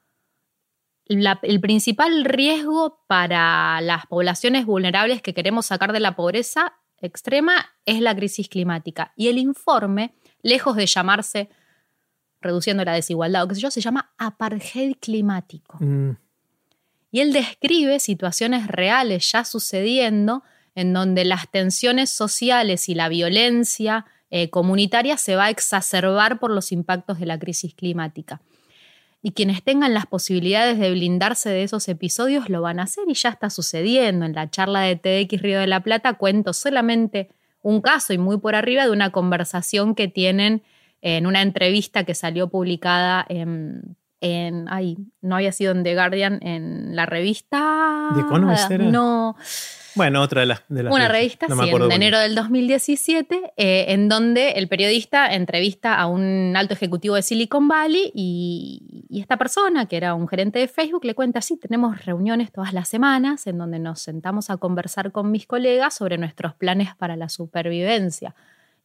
[1.06, 8.00] el principal riesgo para las poblaciones vulnerables que queremos sacar de la pobreza extrema es
[8.00, 9.12] la crisis climática.
[9.16, 11.50] Y el informe, lejos de llamarse
[12.40, 15.78] reduciendo la desigualdad o qué sé yo, se llama apartheid climático.
[15.80, 16.16] Mm.
[17.10, 20.42] Y él describe situaciones reales ya sucediendo
[20.74, 26.50] en donde las tensiones sociales y la violencia eh, comunitaria se va a exacerbar por
[26.50, 28.40] los impactos de la crisis climática.
[29.22, 33.14] Y quienes tengan las posibilidades de blindarse de esos episodios lo van a hacer y
[33.14, 34.26] ya está sucediendo.
[34.26, 37.30] En la charla de TX Río de la Plata cuento solamente
[37.62, 40.62] un caso y muy por arriba de una conversación que tienen
[41.00, 46.38] en una entrevista que salió publicada en, en ay, no había sido en The Guardian,
[46.42, 48.08] en la revista...
[48.14, 49.36] ¿De Economist No.
[49.94, 50.62] Bueno, otra de las...
[50.68, 56.54] Una revista, sí, en enero del 2017, eh, en donde el periodista entrevista a un
[56.56, 61.04] alto ejecutivo de Silicon Valley y, y, esta persona, que era un gerente de Facebook,
[61.04, 65.30] le cuenta, sí, tenemos reuniones todas las semanas en donde nos sentamos a conversar con
[65.30, 68.34] mis colegas sobre nuestros planes para la supervivencia.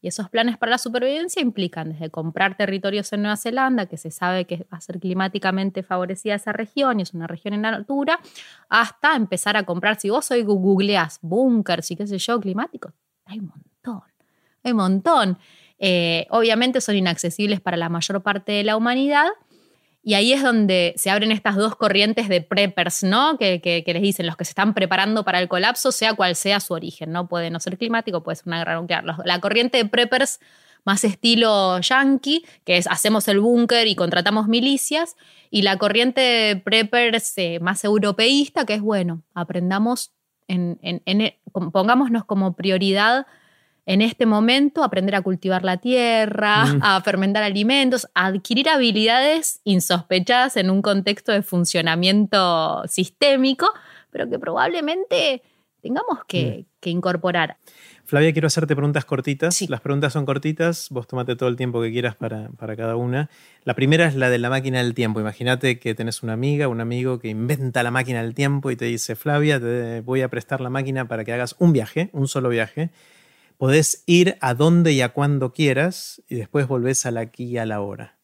[0.02, 4.12] Y esos planes para la supervivencia implican desde comprar territorios en Nueva Zelanda, que se
[4.12, 8.20] sabe que va a ser climáticamente favorecida esa región y es una región en altura,
[8.70, 12.94] hasta empezar a comprar, si vos hoy googleás búnkers y qué sé yo, climáticos,
[13.26, 14.10] hay un montón,
[14.64, 15.38] hay un montón.
[15.80, 19.28] Eh, obviamente son inaccesibles para la mayor parte de la humanidad,
[20.10, 23.38] y ahí es donde se abren estas dos corrientes de preppers, ¿no?
[23.38, 26.74] Que, les dicen los que se están preparando para el colapso, sea cual sea su
[26.74, 27.28] origen, ¿no?
[27.28, 29.04] Puede no ser climático, puede ser una guerra nuclear.
[29.24, 30.40] La corriente de preppers
[30.84, 35.16] más estilo yankee, que es hacemos el búnker y contratamos milicias,
[35.52, 40.12] y la corriente de preppers eh, más europeísta, que es bueno, aprendamos,
[40.48, 40.80] en,
[41.72, 43.28] pongámonos como prioridad
[43.90, 46.80] en este momento aprender a cultivar la tierra, mm.
[46.84, 53.68] a fermentar alimentos, a adquirir habilidades insospechadas en un contexto de funcionamiento sistémico,
[54.12, 55.42] pero que probablemente
[55.82, 56.90] tengamos que, mm.
[56.90, 57.58] incorporar.
[58.06, 59.60] Flavia, quiero hacerte preguntas cortitas.
[59.68, 63.32] Las preguntas son cortitas, vos tomate todo el tiempo que quieras para, para, cada una.
[63.64, 65.20] La primera es la de la máquina del tiempo.
[65.20, 68.86] Imagínate que tenés una amiga, un amigo que inventa la máquina del tiempo y te
[68.86, 72.50] dice, Flavia, te voy a prestar la máquina para que hagas un viaje, un solo
[72.50, 72.92] viaje
[73.60, 77.66] Podés ir a donde y a cuando quieras y después volvés al aquí y a
[77.66, 78.18] la hora.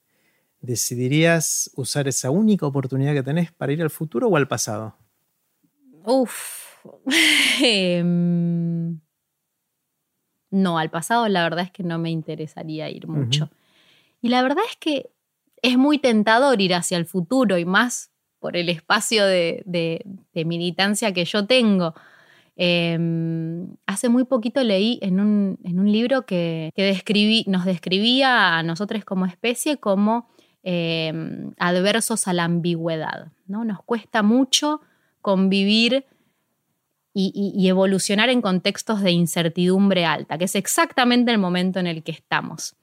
[0.62, 4.96] ¿Decidirías usar esa única oportunidad que tenés para ir al futuro o al pasado?
[6.06, 6.86] Uf.
[7.62, 8.98] Em,
[10.52, 13.50] no, al pasado la verdad es que no me interesaría ir mucho.
[14.22, 15.10] Y la verdad es que
[15.62, 20.02] es muy tentador ir hacia el futuro y más por el espacio de
[20.34, 21.94] militancia que yo tengo.
[22.58, 26.72] Em, hace muy poquito leí en un, libro que,
[27.48, 30.30] nos describía a nosotros como especie como
[30.64, 33.32] em, adversos a la ambigüedad.
[33.48, 33.66] ¿no?
[33.66, 34.82] Nos cuesta mucho
[35.22, 36.06] convivir
[37.18, 42.12] y, evolucionar en contextos de incertidumbre alta, que es exactamente el momento en el que
[42.12, 42.76] estamos.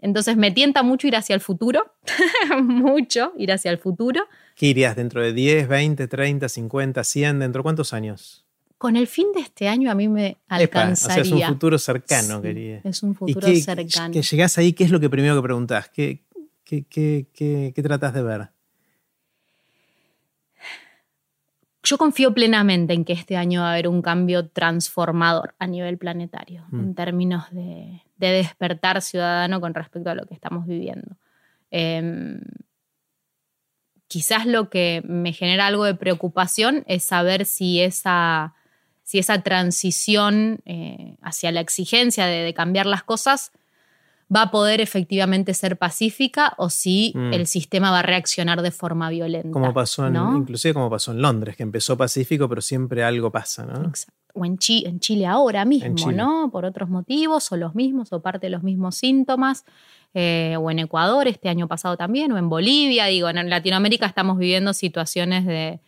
[0.00, 1.94] Entonces me tienta mucho ir hacia el futuro,
[2.62, 4.26] mucho ir hacia el futuro.
[4.56, 7.38] ¿Qué irías dentro de 10, 20, 30, 50, 100?
[7.38, 8.47] ¿Dentro de cuántos años?
[8.78, 10.92] Con el fin de este año a mí me alcanzaría.
[10.92, 12.80] o sea, es un futuro cercano, quería.
[12.84, 14.12] Es un futuro cercano.
[14.12, 15.88] Que llegás ahí, ¿qué es lo que primero que preguntás?
[15.88, 16.22] ¿Qué,
[16.64, 17.26] qué, qué,
[17.74, 18.48] qué, tratas de ver?
[21.82, 25.98] Yo confío plenamente en que este año va a haber un cambio transformador a nivel
[25.98, 26.80] planetario, mm.
[26.80, 31.16] en términos de, despertar ciudadano con respecto a lo que estamos viviendo.
[31.70, 32.40] Em,
[34.06, 38.54] quizás lo que me genera algo de preocupación es saber si esa
[39.08, 43.52] si esa transición eh, hacia la exigencia de, cambiar las cosas
[44.30, 47.32] va a poder efectivamente ser pacífica o si mm.
[47.32, 49.50] el sistema va a reaccionar de forma violenta.
[49.50, 53.64] Como pasó en, inclusive como pasó en Londres, que empezó pacífico, pero siempre algo pasa,
[53.64, 53.88] ¿no?
[53.88, 54.12] Exacto.
[54.34, 56.50] O en, en Chile ahora mismo, ¿no?
[56.52, 59.64] Por otros motivos, o los mismos, o parte de los mismos síntomas.
[60.12, 63.06] Eh, o en Ecuador este año pasado también, o en Bolivia.
[63.06, 65.80] Digo, en Latinoamérica estamos viviendo situaciones de,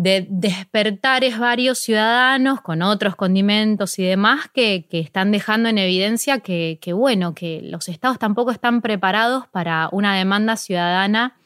[0.00, 6.78] de despertares varios ciudadanos con otros condimentos y demás que, están dejando en evidencia que,
[6.94, 11.36] bueno, que los estados tampoco están preparados para una demanda ciudadana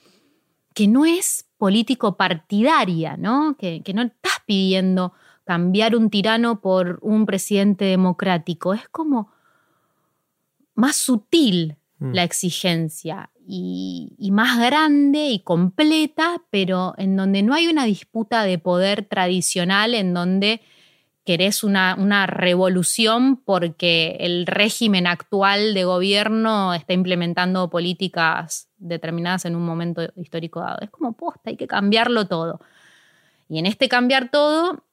[0.74, 3.56] que no es político partidaria, ¿no?
[3.58, 8.74] Que, que no estás pidiendo cambiar un tirano por un presidente democrático.
[8.74, 9.32] Es como
[10.74, 12.12] más sutil mm.
[12.12, 18.58] la exigencia y, más grande y completa, pero en donde no hay una disputa de
[18.58, 20.60] poder tradicional, en donde
[21.24, 29.54] querés una, una, revolución porque el régimen actual de gobierno está implementando políticas determinadas en
[29.54, 30.78] un momento histórico dado.
[30.80, 32.60] Es como posta, hay que cambiarlo todo.
[33.48, 34.84] Y en este cambiar todo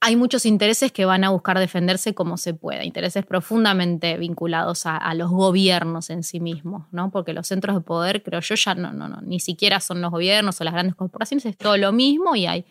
[0.00, 5.12] hay muchos intereses que van a buscar defenderse como se pueda, intereses profundamente vinculados a,
[5.14, 7.10] los gobiernos en sí mismos, ¿no?
[7.10, 10.10] Porque los centros de poder, creo yo, ya no, no, no, ni siquiera son los
[10.10, 12.64] gobiernos o las grandes corporaciones, es todo lo mismo y hay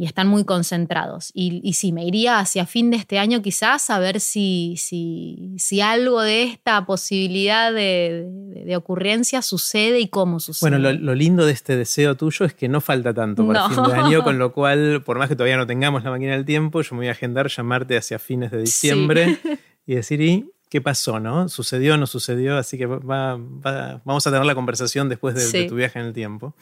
[0.00, 1.30] y están muy concentrados.
[1.34, 5.54] Y, y, sí, me iría hacia fin de este año quizás a ver si, si,
[5.58, 10.70] si algo de esta posibilidad de, ocurrencia sucede y cómo sucede.
[10.70, 13.92] Bueno, lo, lindo de este deseo tuyo es que no falta tanto para fin de
[13.92, 16.94] año, con lo cual, por más que todavía no tengamos la máquina del tiempo, yo
[16.94, 19.38] me voy a agendar llamarte hacia fines de diciembre
[19.86, 21.20] y decir, ¿y qué pasó?
[21.20, 21.46] ¿No?
[21.50, 22.56] ¿Sucedió o no sucedió?
[22.56, 26.54] Así que vamos a tener la conversación después de tu viaje en el tiempo.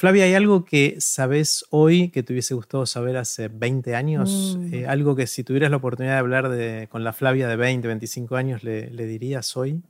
[0.00, 4.56] Flavia, ¿hay algo que sabes hoy que te hubiese gustado saber hace 20 años?
[4.58, 4.72] Mm.
[4.72, 7.86] Eh, algo que si tuvieras la oportunidad de hablar de, con la Flavia de 20,
[7.86, 9.82] 25 años, le, dirías hoy?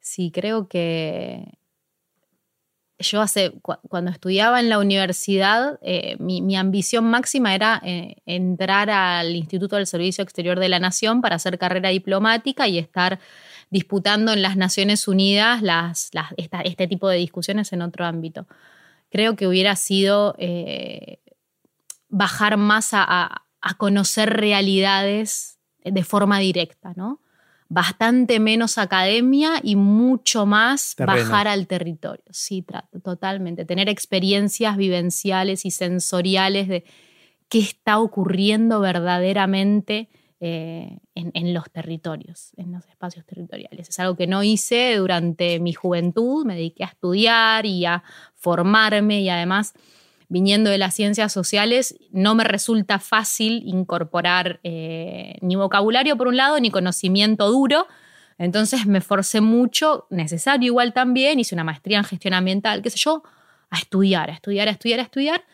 [0.00, 1.58] Sí, creo que
[2.98, 9.36] yo hace, cuando estudiaba en la universidad, eh, mi, ambición máxima era eh, entrar al
[9.36, 13.20] Instituto del Servicio Exterior de la Nación para hacer carrera diplomática y estar
[13.70, 16.10] disputando en las Naciones Unidas las,
[16.64, 18.46] este tipo de discusiones en otro ámbito.
[19.10, 21.20] Creo que hubiera sido eh,
[22.08, 27.20] bajar más a, conocer realidades de forma directa, ¿no?
[27.68, 32.24] Bastante menos academia y mucho más bajar al territorio.
[32.30, 32.64] Sí,
[33.04, 33.64] totalmente.
[33.64, 36.84] Tener experiencias vivenciales y sensoriales de
[37.48, 40.08] qué está ocurriendo verdaderamente
[40.42, 43.90] eh, en, los territorios, en los espacios territoriales.
[43.90, 48.02] Es algo que no hice durante mi juventud, me dediqué a estudiar y a
[48.36, 49.74] formarme y además
[50.30, 56.38] viniendo de las ciencias sociales, no me resulta fácil incorporar eh, ni vocabulario por un
[56.38, 57.86] lado, ni conocimiento duro.
[58.38, 62.96] Entonces me forcé mucho, necesario igual también, hice una maestría en gestión ambiental, qué sé
[62.96, 63.22] yo,
[63.68, 65.44] a estudiar, a estudiar, a estudiar, a estudiar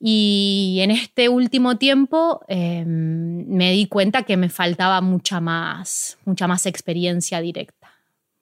[0.00, 6.46] y en este último tiempo em, me di cuenta que me faltaba mucha más, mucha
[6.46, 7.90] más experiencia directa,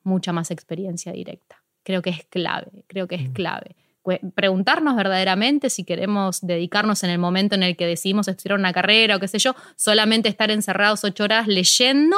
[0.03, 1.63] mucha más experiencia directa.
[1.83, 3.33] Creo que es clave, creo que es mm.
[3.33, 3.77] clave.
[4.35, 9.17] Preguntarnos verdaderamente si queremos dedicarnos en el momento en el que decidimos estudiar una carrera
[9.17, 12.17] o qué sé yo, solamente estar encerrados ocho horas leyendo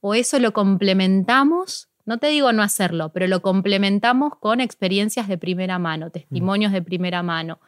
[0.00, 5.36] o eso lo complementamos no te digo no hacerlo, pero lo complementamos con experiencias de
[5.36, 7.58] primera mano, testimonios de primera mano,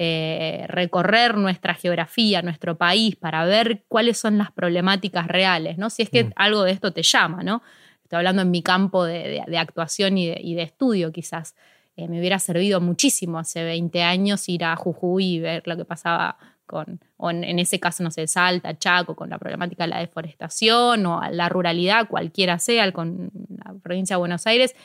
[0.00, 5.90] eh, recorrer nuestra geografía, nuestro país, para ver cuáles son las problemáticas reales, ¿no?
[5.90, 6.32] Si es que mm.
[6.36, 7.62] algo de esto te llama, ¿no?
[8.04, 11.56] Estoy hablando en mi campo de, actuación y de, estudio, quizás.
[11.96, 15.84] Eh, me hubiera servido muchísimo hace 20 años ir a Jujuy y ver lo que
[15.84, 19.98] pasaba con, o en, ese caso, no sé, Salta, Chaco, con la problemática de la
[19.98, 24.76] deforestación o la ruralidad, cualquiera sea, con la provincia de Buenos Aires,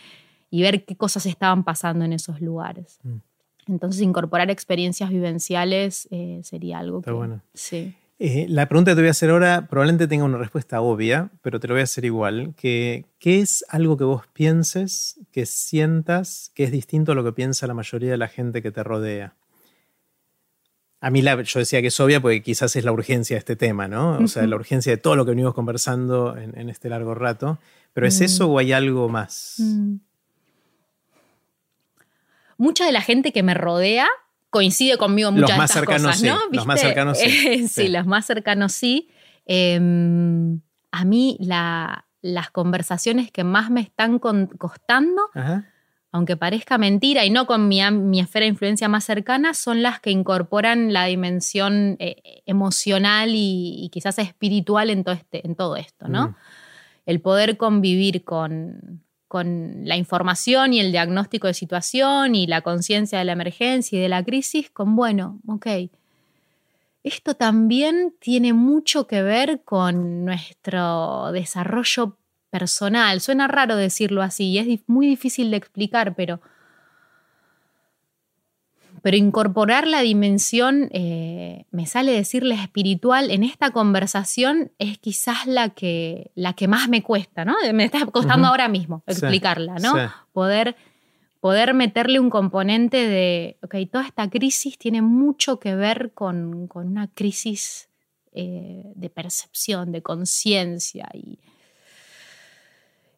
[0.49, 2.99] y ver qué cosas estaban pasando en esos lugares.
[3.03, 3.17] Mm.
[3.67, 7.41] Entonces, incorporar experiencias vivenciales eh, sería algo Está bueno.
[7.53, 7.95] Sí.
[8.19, 11.59] Eh, la pregunta que te voy a hacer ahora probablemente tenga una respuesta obvia, pero
[11.59, 12.53] te lo voy a hacer igual.
[12.55, 17.33] Que, ¿Qué es algo que vos pienses, que sientas, que es distinto a lo que
[17.33, 19.35] piensa la mayoría de la gente que te rodea?
[21.01, 23.89] A mí yo decía que es obvia porque quizás es la urgencia de este tema,
[23.89, 24.19] ¿no?
[24.19, 27.59] O sea, la urgencia de todo lo que venimos conversando en, este largo rato.
[27.91, 28.23] ¿Pero es mm.
[28.23, 29.55] eso o hay algo más?
[29.57, 29.95] Mm
[32.57, 34.07] mucha de la gente que me rodea
[34.49, 36.39] coincide conmigo en muchas los más de cercanos cosas, sí, ¿no?
[36.51, 37.67] Los más cercanos sí.
[37.67, 39.09] sí, los más cercanos sí.
[39.45, 45.29] Em, a mí las conversaciones que más me están costando
[46.13, 47.81] aunque parezca mentira y no con mi,
[48.19, 54.19] esfera de influencia más cercana, son las que incorporan la dimensión eh, emocional y, quizás
[54.19, 56.27] espiritual en todo, este, en todo esto, ¿no?
[56.27, 56.35] Mm.
[57.07, 59.01] El poder convivir con,
[59.41, 64.09] la información y el diagnóstico de situación y la conciencia de la emergencia y de
[64.09, 65.67] la crisis con, bueno, ok,
[67.03, 72.17] esto también tiene mucho que ver con nuestro desarrollo
[72.49, 73.19] personal.
[73.19, 76.39] Suena raro decirlo así y es muy difícil de explicar, pero,
[79.03, 85.71] pero incorporar la dimensión, eh, me sale decirle espiritual, en esta conversación es quizás la
[85.71, 87.53] que, la que más me cuesta, ¿no?
[87.73, 89.93] Me está costando ahora mismo explicarla, ¿no?
[90.31, 90.77] Poder,
[91.41, 97.09] poder meterle un componente de, ok, toda esta crisis tiene mucho que ver con, una
[97.09, 97.89] crisis
[98.31, 101.39] eh, de percepción, de conciencia y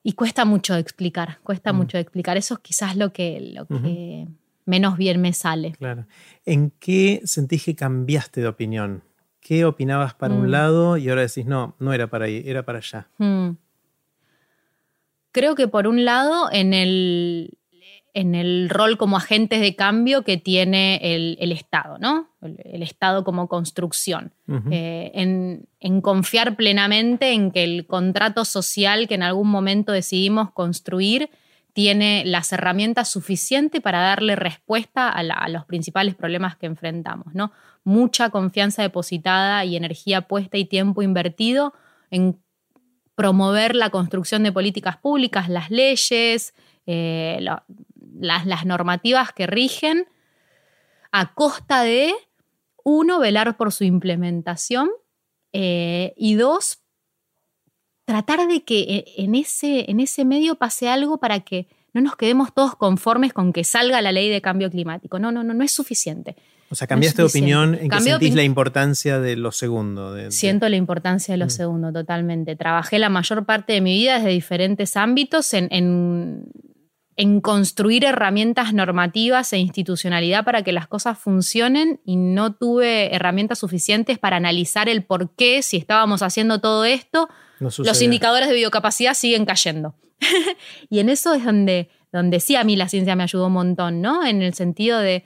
[0.07, 2.37] y cuesta mucho explicar, cuesta mucho explicar.
[2.37, 4.27] Eso es quizás lo que, lo que
[4.65, 5.73] menos bien me sale.
[5.73, 6.05] Claro.
[6.45, 9.03] ¿En qué sentís que cambiaste de opinión?
[9.39, 10.49] ¿Qué opinabas para un mm.
[10.49, 13.07] lado y ahora decís, no, no era para ahí, era para allá?
[13.19, 13.51] Mm.
[15.31, 17.57] Creo que por un lado, en el,
[18.15, 22.29] en el rol como agentes de cambio que tiene el, Estado, ¿no?
[22.41, 24.31] El, Estado como construcción.
[24.71, 31.29] Eh, en, confiar plenamente en que el contrato social que en algún momento decidimos construir
[31.75, 37.51] tiene las herramientas suficientes para darle respuesta a, los principales problemas que enfrentamos, ¿no?
[37.83, 41.73] Mucha confianza depositada y energía puesta y tiempo invertido
[42.11, 42.41] en
[43.15, 46.53] promover la construcción de políticas públicas, las leyes,
[46.85, 47.45] eh,
[48.21, 50.07] las, normativas que rigen
[51.11, 52.13] a costa de,
[52.85, 54.89] uno, velar por su implementación
[55.51, 56.79] eh, y dos,
[58.05, 62.15] tratar de que e, en ese, en ese medio pase algo para que no nos
[62.15, 65.19] quedemos todos conformes con que salga la ley de cambio climático.
[65.19, 66.35] No, no, no, no es suficiente.
[66.69, 70.15] O sea, cambiaste de opinión en que sentís la importancia de lo segundo.
[70.31, 71.51] Siento la importancia de lo mm.
[71.51, 72.55] segundo, totalmente.
[72.55, 75.69] Trabajé la mayor parte de mi vida desde diferentes ámbitos en,
[77.17, 83.59] en construir herramientas normativas e institucionalidad para que las cosas funcionen y no tuve herramientas
[83.59, 87.29] suficientes para analizar el por qué, si estábamos haciendo todo esto,
[87.59, 89.95] los indicadores de biocapacidad siguen cayendo.
[90.89, 94.01] y en eso es donde, donde sí a mí la ciencia me ayudó un montón,
[94.01, 94.25] ¿no?
[94.25, 95.23] En el sentido de,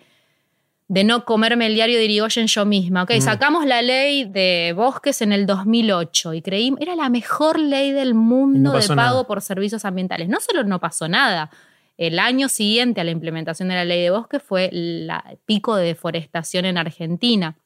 [0.87, 3.03] de no comerme el diario de Irigoyen yo misma.
[3.03, 3.21] Ok, mm.
[3.21, 8.13] sacamos la ley de bosques en el 2008 y creí, era la mejor ley del
[8.13, 10.27] mundo de pago por servicios ambientales.
[10.29, 11.51] No solo no pasó nada,
[11.99, 15.11] el año siguiente a la implementación de la ley de bosque fue el
[15.45, 17.57] pico de deforestación en Argentina.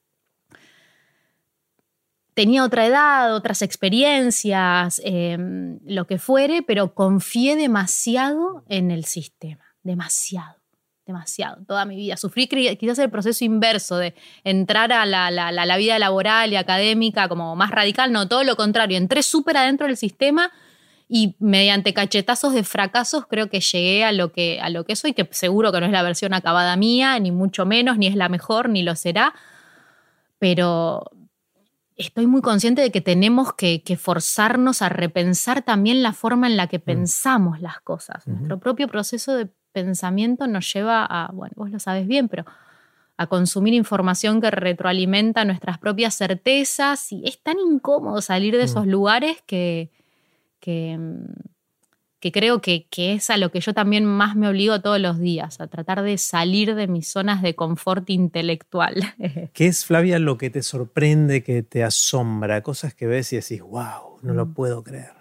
[2.34, 9.64] Tenía otra edad, otras experiencias, em, lo que fuere, pero confié demasiado en el sistema,
[9.84, 10.64] demasiado
[11.06, 12.18] demasiado, toda mi vida.
[12.18, 14.14] Sufrí quizás el proceso inverso de
[14.44, 19.24] entrar a la, vida laboral y académica como más radical, no, todo lo contrario, entré
[19.24, 20.52] súper adentro del sistema
[21.10, 25.14] y mediante cachetazos de fracasos creo que llegué a lo que, a lo que soy,
[25.14, 28.30] que seguro que no es la versión acabada mía, ni mucho menos, ni es la
[28.30, 29.34] mejor, ni lo será,
[30.40, 31.12] pero
[31.98, 36.68] estoy muy consciente de que tenemos que, forzarnos a repensar también la forma en la
[36.68, 36.84] que mm.
[36.84, 38.28] pensamos las cosas.
[38.28, 42.46] Nuestro propio proceso de pensamiento nos lleva a, bueno, vos lo sabes bien, pero
[43.18, 48.66] a consumir información que retroalimenta nuestras propias certezas y es tan incómodo salir de mm.
[48.66, 49.92] esos lugares que,
[50.60, 51.00] que,
[52.24, 55.60] que creo que, es a lo que yo también más me obligo todos los días,
[55.60, 58.96] a tratar de salir de mis zonas de confort intelectual.
[59.52, 62.64] ¿Qué es, Flavia, lo que te sorprende, que te asombra?
[62.64, 64.54] Cosas que ves y decís, wow, no lo mm.
[64.54, 65.12] puedo creer.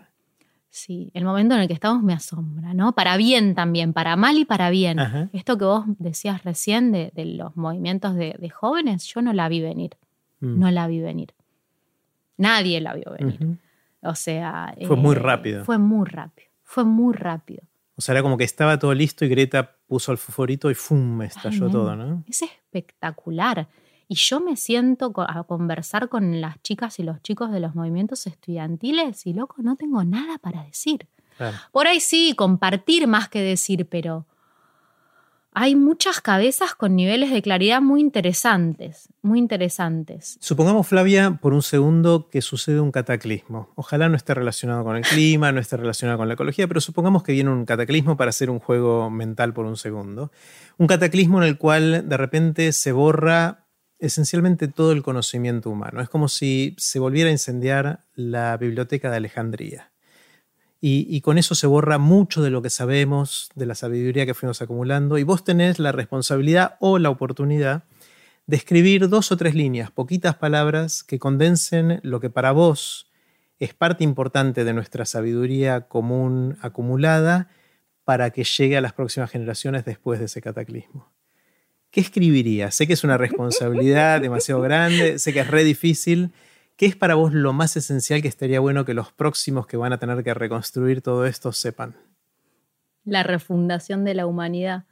[0.70, 2.92] Sí, el momento en el que estamos me asombra, ¿no?
[2.92, 5.00] Para bien también, para mal y para bien.
[5.32, 9.96] Esto que vos decías recién de, los movimientos de, jóvenes, yo no la vi venir.
[10.38, 10.60] Mm.
[10.60, 11.34] No la vi venir.
[12.36, 13.58] Nadie la vio venir.
[14.02, 14.72] O sea...
[14.86, 15.64] Fue muy eh, rápido.
[15.64, 17.62] Fue muy rápido, fue muy rápido.
[17.96, 21.20] O sea, era como que estaba todo listo y Greta puso el fosforito y ¡fum!
[21.20, 22.24] estalló todo, ¿no?
[22.26, 23.68] Es espectacular.
[24.08, 28.26] Y yo me siento a conversar con las chicas y los chicos de los movimientos
[28.26, 31.08] estudiantiles y loco, no tengo nada para decir.
[31.72, 34.26] Por ahí sí, compartir más que decir, pero
[35.54, 40.38] hay muchas cabezas con niveles de claridad muy interesantes, muy interesantes.
[40.40, 43.70] Supongamos, Flavia, por un segundo que sucede un cataclismo.
[43.74, 47.22] Ojalá no esté relacionado con el clima, no esté relacionado con la ecología, pero supongamos
[47.22, 50.32] que viene un cataclismo para hacer un juego mental por un segundo.
[50.78, 53.66] Un cataclismo en el cual de repente se borra
[53.98, 56.00] esencialmente todo el conocimiento humano.
[56.00, 59.91] Es como si se volviera a incendiar la biblioteca de Alejandría
[60.84, 64.60] y, con eso se borra mucho de lo que sabemos, de la sabiduría que fuimos
[64.62, 67.84] acumulando, y vos tenés la responsabilidad o la oportunidad
[68.48, 73.12] de escribir dos o tres líneas, poquitas palabras, que condensen lo que para vos
[73.60, 77.48] es parte importante de nuestra sabiduría común acumulada
[78.02, 81.12] para que llegue a las próximas generaciones después de ese cataclismo.
[81.92, 82.74] ¿Qué escribirías?
[82.74, 86.32] Sé que es una responsabilidad demasiado grande, sé que es re difícil,
[86.82, 89.92] ¿Qué es para vos lo más esencial que estaría bueno que los próximos que van
[89.92, 91.94] a tener que reconstruir todo esto sepan?
[93.04, 94.82] La refundación de la humanidad.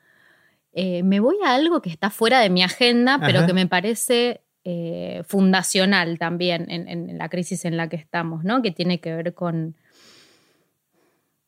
[0.73, 4.43] Eh, me voy a algo que está fuera de mi agenda, pero que me parece
[4.63, 8.63] eh, fundacional también en, la crisis en la que estamos, ¿no?
[8.63, 9.75] que tiene que ver con,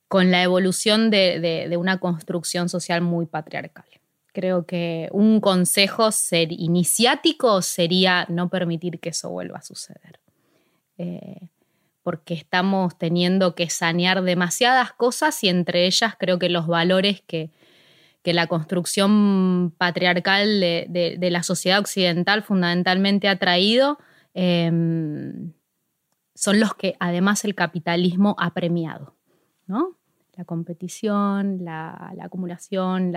[0.09, 3.87] con la evolución de, una construcción social muy patriarcal.
[4.33, 10.22] Creo que un consejo ser iniciático sería no permitir que eso vuelva a suceder.
[11.03, 11.49] Eh,
[12.05, 17.51] porque estamos teniendo que sanear demasiadas cosas y entre ellas creo que los valores que,
[18.25, 23.99] la construcción patriarcal de, la sociedad occidental fundamentalmente ha traído
[24.33, 25.53] em,
[26.35, 29.17] son los que además el capitalismo ha premiado,
[29.67, 29.97] ¿no?
[30.37, 33.13] La competición, la, acumulación,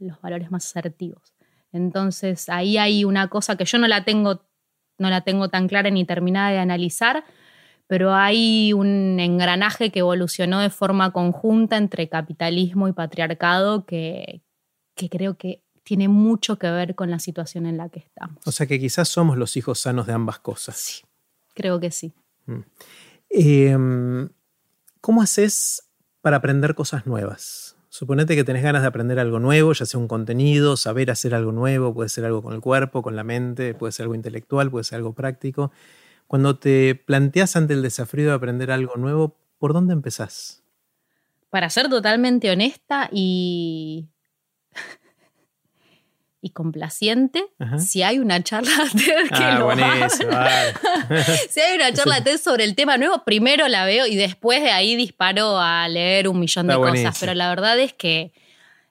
[0.00, 1.32] los valores más asertivos.
[1.72, 4.42] Entonces ahí hay una cosa que yo no la tengo
[4.98, 7.24] no la tengo tan clara ni terminada de analizar,
[7.86, 14.42] pero hay un engranaje que evolucionó de forma conjunta entre capitalismo y patriarcado que,
[15.10, 18.38] creo que tiene mucho que ver con la situación en la que estamos.
[18.46, 20.76] O sea que quizás somos los hijos sanos de ambas cosas.
[20.76, 21.02] Sí,
[21.54, 22.14] creo que sí.
[22.46, 22.60] Mm.
[23.28, 24.28] Em,
[25.00, 25.90] ¿Cómo haces
[26.22, 27.73] para aprender cosas nuevas?
[27.94, 31.52] Suponete que tenés ganas de aprender algo nuevo, ya sea un contenido, saber hacer algo
[31.52, 34.82] nuevo, puede ser algo con el cuerpo, con la mente, puede ser algo intelectual, puede
[34.82, 35.70] ser algo práctico.
[36.26, 40.64] Cuando te planteas ante el desafío de aprender algo nuevo, ¿por dónde empezás?
[41.50, 44.08] Para ser totalmente honesta y
[46.44, 47.46] y complaciente
[47.78, 49.70] si hay una charla TED que ah, lo
[51.50, 54.70] si hay una charla TED sobre el tema nuevo, primero la veo y después de
[54.70, 57.16] ahí disparo a leer un millón de cosas.
[57.18, 58.32] Pero la verdad es que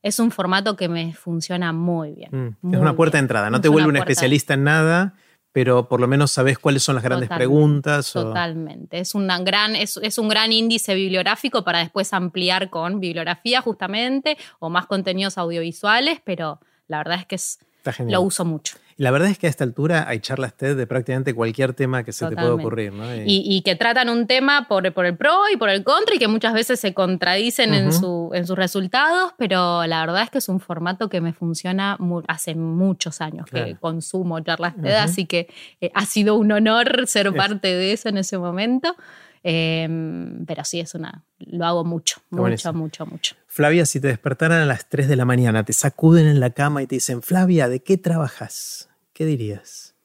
[0.02, 2.58] es un formato que me funciona muy bien.
[2.64, 5.14] Mm, es una puerta de entrada, no te vuelve un especialista en nada,
[5.52, 8.14] pero por lo menos sabes cuáles son las grandes preguntas.
[8.14, 8.98] Totalmente.
[8.98, 14.40] Es, una gran, es, es, un gran índice bibliográfico para después ampliar con bibliografía justamente
[14.58, 17.60] o más contenidos audiovisuales, pero la verdad es que es,
[18.00, 18.78] lo uso mucho.
[18.96, 22.04] Y la verdad es que a esta altura hay charlas TED de prácticamente cualquier tema
[22.04, 22.94] que se te pueda ocurrir.
[23.26, 26.28] Y, que tratan un tema por, por, el pro y por el contra y que
[26.28, 30.48] muchas veces se contradicen en, su, en sus resultados, pero la verdad es que es
[30.48, 35.48] un formato que me funciona hace muchos años que consumo charlas TED, así que
[35.82, 38.96] eh, ha sido un honor ser parte de eso en ese momento.
[39.44, 41.26] Em, pero sí, es una.
[41.40, 43.36] Lo hago mucho, mucho, mucho, mucho.
[43.48, 46.82] Flavia, si te despertaran a las 3 de la mañana, te sacuden en la cama
[46.82, 48.90] y te dicen, Flavia, ¿de qué trabajas?
[49.12, 49.96] ¿Qué dirías?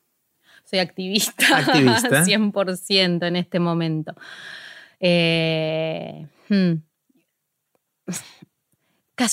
[0.64, 1.56] Soy activista.
[1.56, 2.24] Activista.
[2.24, 4.14] 100% en este momento.
[4.98, 6.72] Eh, hmm.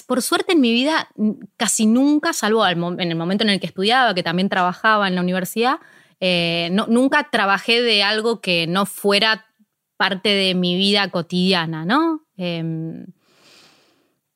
[0.07, 1.09] Por suerte en mi vida,
[1.57, 5.21] casi nunca, salvo en el momento en el que estudiaba, que también trabajaba en la
[5.21, 5.79] universidad,
[6.19, 9.45] eh, nunca trabajé de algo que no fuera
[9.97, 12.21] parte de mi vida cotidiana, ¿no?
[12.37, 13.05] Em,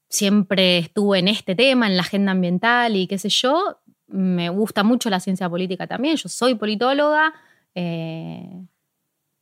[0.08, 3.80] siempre estuve en este tema, en la agenda ambiental y qué sé yo.
[4.08, 7.34] Me gusta mucho la ciencia política también, yo soy politóloga,
[7.76, 8.66] eh,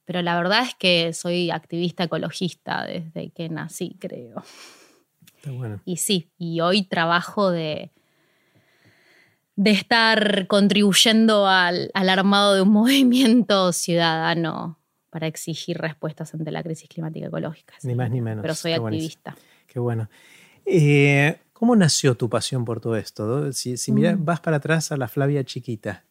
[0.04, 4.44] pero la verdad es que soy activista ecologista desde que nací, creo.
[5.46, 5.82] bueno.
[5.86, 7.92] Y sí, y hoy trabajo de,
[9.56, 14.78] de estar contribuyendo al, al armado de un movimiento ciudadano
[15.10, 17.74] para exigir respuestas ante la crisis climática ecológica.
[17.84, 18.42] Ni más ni menos.
[18.42, 19.36] Pero soy activista.
[19.68, 20.10] Qué bueno.
[20.66, 23.52] Eh, ¿Cómo nació tu pasión por todo esto?
[23.52, 24.24] Si, mm.
[24.24, 26.04] vas para atrás a la Flavia chiquita,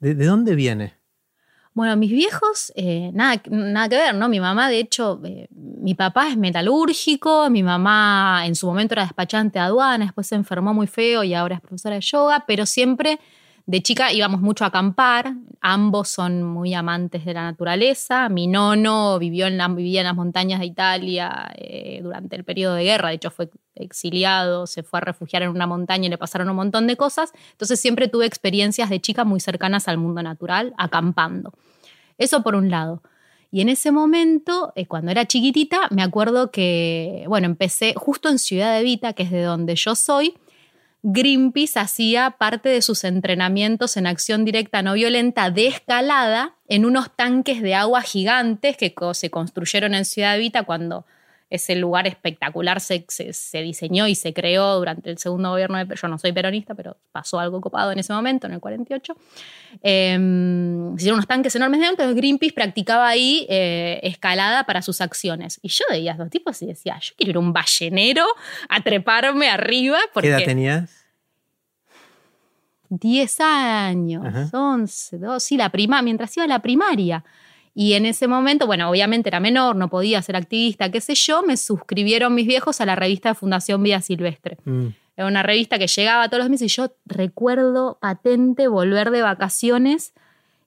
[0.00, 0.94] ¿de, dónde viene?
[1.72, 4.28] Bueno, mis viejos, eh, nada, nada que ver, ¿no?
[4.28, 9.04] Mi mamá, de hecho, eh, mi papá es metalúrgico, mi mamá en su momento era
[9.04, 12.66] despachante de aduana, después se enfermó muy feo y ahora es profesora de yoga, pero
[12.66, 13.18] siempre
[13.66, 18.28] de chica íbamos mucho a acampar, ambos son muy amantes de la naturaleza.
[18.28, 22.84] Mi nono vivió en vivía en las montañas de Italia eh, durante el periodo de
[22.84, 26.48] guerra, de hecho fue exiliado, se fue a refugiar en una montaña y le pasaron
[26.50, 27.32] un montón de cosas.
[27.52, 31.52] Entonces siempre tuve experiencias de chica muy cercanas al mundo natural, acampando.
[32.18, 33.02] Eso por un lado.
[33.50, 38.38] Y en ese momento, eh, cuando era chiquitita, me acuerdo que, bueno, empecé justo en
[38.38, 40.34] Ciudad de Vita, que es de donde yo soy,
[41.02, 47.14] Greenpeace hacía parte de sus entrenamientos en acción directa no violenta de escalada en unos
[47.16, 51.04] tanques de agua gigantes que se construyeron en Ciudad Vita cuando
[51.52, 56.08] ese lugar espectacular se, se, diseñó y se creó durante el segundo gobierno de Yo
[56.08, 59.14] no soy peronista, pero pasó algo copado en ese momento, en el 48.
[59.82, 65.02] Em, se hicieron unos tanques enormes de entonces Greenpeace practicaba ahí eh, escalada para sus
[65.02, 65.60] acciones.
[65.62, 68.24] Y yo veía a dos tipos y decía, yo quiero ir a un ballenero
[68.70, 69.98] a treparme arriba.
[70.14, 71.04] Porque, ¿Qué edad tenías?
[72.88, 77.24] 10 años, 11, 12, sí, la prima, mientras iba a la primaria.
[77.74, 81.42] Y en ese momento, bueno, obviamente era menor, no podía ser activista, qué sé yo,
[81.42, 84.58] me suscribieron mis viejos a la revista de Fundación Vida Silvestre.
[84.64, 84.88] Mm.
[85.16, 90.12] Era una revista que llegaba todos los meses y yo recuerdo patente volver de vacaciones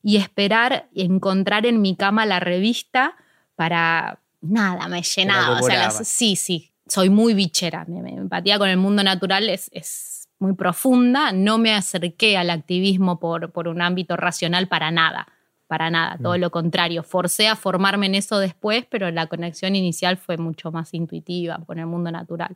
[0.03, 3.15] y esperar encontrar en mi cama la revista
[3.55, 5.59] para nada, me llenaba.
[5.59, 7.85] O sea, sí, sí, soy muy bichera.
[7.85, 9.69] Mi, empatía con el mundo natural es
[10.39, 15.27] muy profunda, no me acerqué al activismo por, por un ámbito racional para nada,
[15.67, 16.41] para nada, todo mm.
[16.41, 20.93] lo contrario, forcé a formarme en eso después, pero la conexión inicial fue mucho más
[20.93, 22.55] intuitiva con el mundo natural.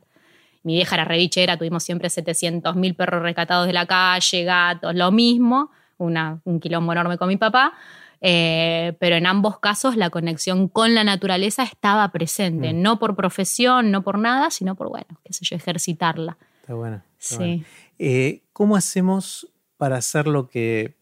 [0.62, 5.70] Mi vieja era revichera, tuvimos siempre 700.000 perros rescatados de la calle, gatos, lo mismo,
[5.98, 7.72] una, un quilombo enorme con mi papá,
[8.20, 12.82] eh, pero en ambos casos la conexión con la naturaleza estaba presente, mm.
[12.82, 16.36] no por profesión, no por nada, sino por, bueno, qué sé yo, ejercitarla.
[16.60, 17.02] Está bueno.
[17.18, 17.64] Sí.
[17.98, 19.48] Eh, ¿Cómo hacemos
[19.78, 20.99] para hacer lo que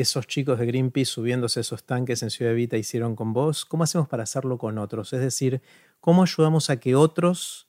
[0.00, 3.64] esos chicos de Greenpeace subiéndose esos tanques en Ciudad Evita hicieron con vos?
[3.64, 5.12] ¿Cómo hacemos para hacerlo con otros?
[5.12, 5.62] Es decir,
[6.00, 7.68] ¿cómo ayudamos a que otros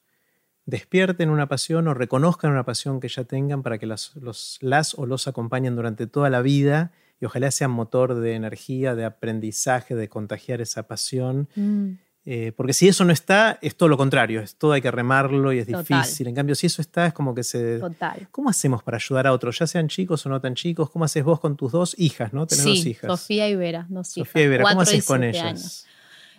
[0.65, 4.93] despierten una pasión o reconozcan una pasión que ya tengan para que las, los, las
[4.95, 9.95] o los acompañen durante toda la vida y ojalá sean motor de energía, de aprendizaje,
[9.95, 11.47] de contagiar esa pasión?
[11.55, 11.93] Mm.
[12.29, 15.53] Eh, porque si eso no está, es todo lo contrario, es todo hay que remarlo
[15.53, 16.27] y es difícil.
[16.27, 17.79] En cambio, si eso está, es como que se...
[17.79, 18.27] Total.
[18.31, 20.89] ¿Cómo hacemos para ayudar a otros, ya sean chicos o no tan chicos?
[20.89, 22.45] ¿Cómo haces vos con tus dos hijas, no?
[22.45, 23.07] Tenés dos hijas.
[23.07, 24.27] Sofía y Vera, dos hijas.
[24.27, 25.85] Sofía y Vera, ¿cómo haces con ellas?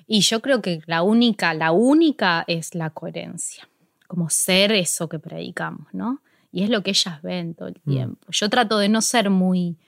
[0.07, 3.67] Y yo creo que la única, la única es la coherencia,
[4.07, 6.21] como ser eso que predicamos, ¿no?
[6.53, 7.91] Y es lo que ellas ven todo el mm.
[7.91, 8.27] tiempo.
[8.29, 9.79] Yo trato de no ser muy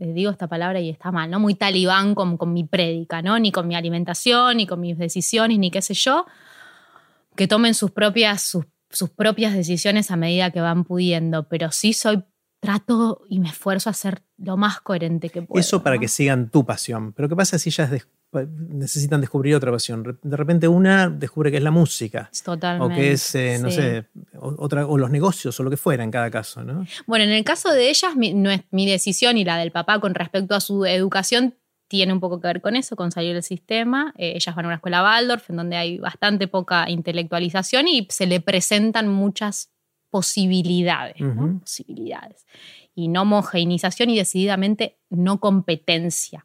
[0.00, 1.40] eh, digo esta palabra y está mal, ¿no?
[1.40, 3.38] Muy talibán con, con mi prédica, ¿no?
[3.38, 6.24] Ni con mi alimentación, ni con mis decisiones, ni qué sé yo.
[7.34, 11.92] Que tomen sus propias, sus, sus propias decisiones a medida que van pudiendo, pero sí
[11.92, 12.22] soy
[12.60, 15.60] trato y me esfuerzo a ser lo más coherente que puedo.
[15.60, 17.12] Eso para que sigan tu pasión.
[17.12, 17.90] Pero ¿qué pasa si ellas
[18.32, 20.18] necesitan descubrir otra pasión?
[20.22, 22.30] De repente una descubre que es la música.
[22.44, 22.94] Totalmente.
[22.94, 24.06] O que es, eh, no sé,
[24.38, 26.86] otra, o los negocios o lo que fuera en cada caso, ¿no?
[27.06, 30.00] Bueno, en el caso de ellas, mi, no es, mi decisión y la del papá
[30.00, 31.54] con respecto a su educación
[31.88, 34.14] tiene un poco que ver con eso, con salir del sistema.
[34.18, 38.26] Eh, ellas van a una escuela Waldorf, en donde hay bastante poca intelectualización y se
[38.26, 39.70] le presentan muchas
[40.10, 41.16] posibilidades,
[41.60, 42.46] posibilidades.
[42.94, 46.44] Y no homogeneización y decididamente no competencia.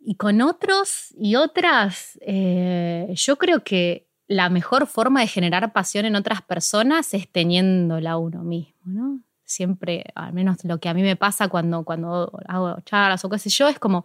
[0.00, 6.04] Y con otros y otras, eh, yo creo que la mejor forma de generar pasión
[6.06, 9.20] en otras personas es teniéndola uno mismo, ¿no?
[9.44, 13.38] Siempre, al menos lo que a mí me pasa cuando, cuando hago charlas o qué
[13.38, 14.04] sé yo, es como,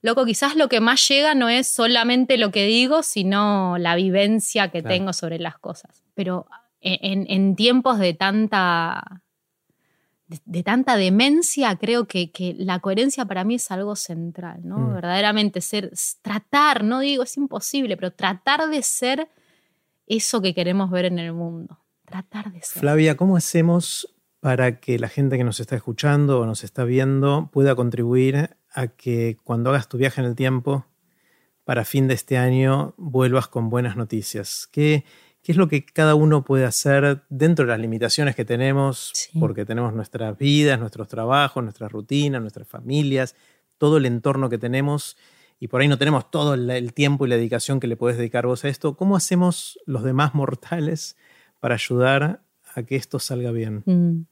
[0.00, 4.68] loco, quizás lo que más llega no es solamente lo que digo, sino la vivencia
[4.68, 6.04] que tengo sobre las cosas.
[6.14, 6.46] Pero
[6.84, 9.22] en, tiempos de tanta,
[10.26, 14.78] de, tanta demencia, creo que, la coherencia para mí es algo central, ¿no?
[14.78, 14.94] Mm.
[14.94, 19.28] Verdaderamente ser, tratar, no digo es imposible, pero tratar de ser
[20.06, 21.78] eso que queremos ver en el mundo.
[22.04, 22.80] Tratar de ser.
[22.80, 27.48] Flavia, ¿cómo hacemos para que la gente que nos está escuchando o nos está viendo
[27.52, 30.86] pueda contribuir a que cuando hagas tu viaje en el tiempo,
[31.64, 34.68] para fin de este año, vuelvas con buenas noticias?
[34.70, 35.04] ¿Qué,
[35.44, 39.66] qué es lo que cada uno puede hacer dentro de las limitaciones que tenemos, porque
[39.66, 43.36] tenemos nuestras vidas, nuestros trabajos, nuestras rutinas, nuestras familias,
[43.76, 45.18] todo el entorno que tenemos,
[45.60, 48.46] y por ahí no tenemos todo el tiempo y la dedicación que le puedes dedicar
[48.46, 48.96] vos a esto.
[48.96, 51.16] ¿Cómo hacemos los demás mortales
[51.60, 52.42] para ayudar
[52.74, 53.82] a que esto salga bien?
[53.84, 54.22] Mm.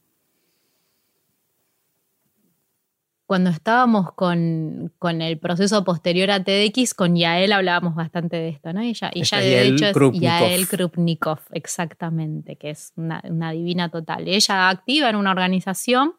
[3.33, 8.83] Cuando estábamos con, el proceso posterior a TDX, con Yael hablábamos bastante de esto, ¿no?
[8.83, 9.09] Y ella,
[9.39, 14.27] de hecho es Yael Krupnikov, exactamente, que es una, divina total.
[14.27, 16.13] Ella activa en una organización.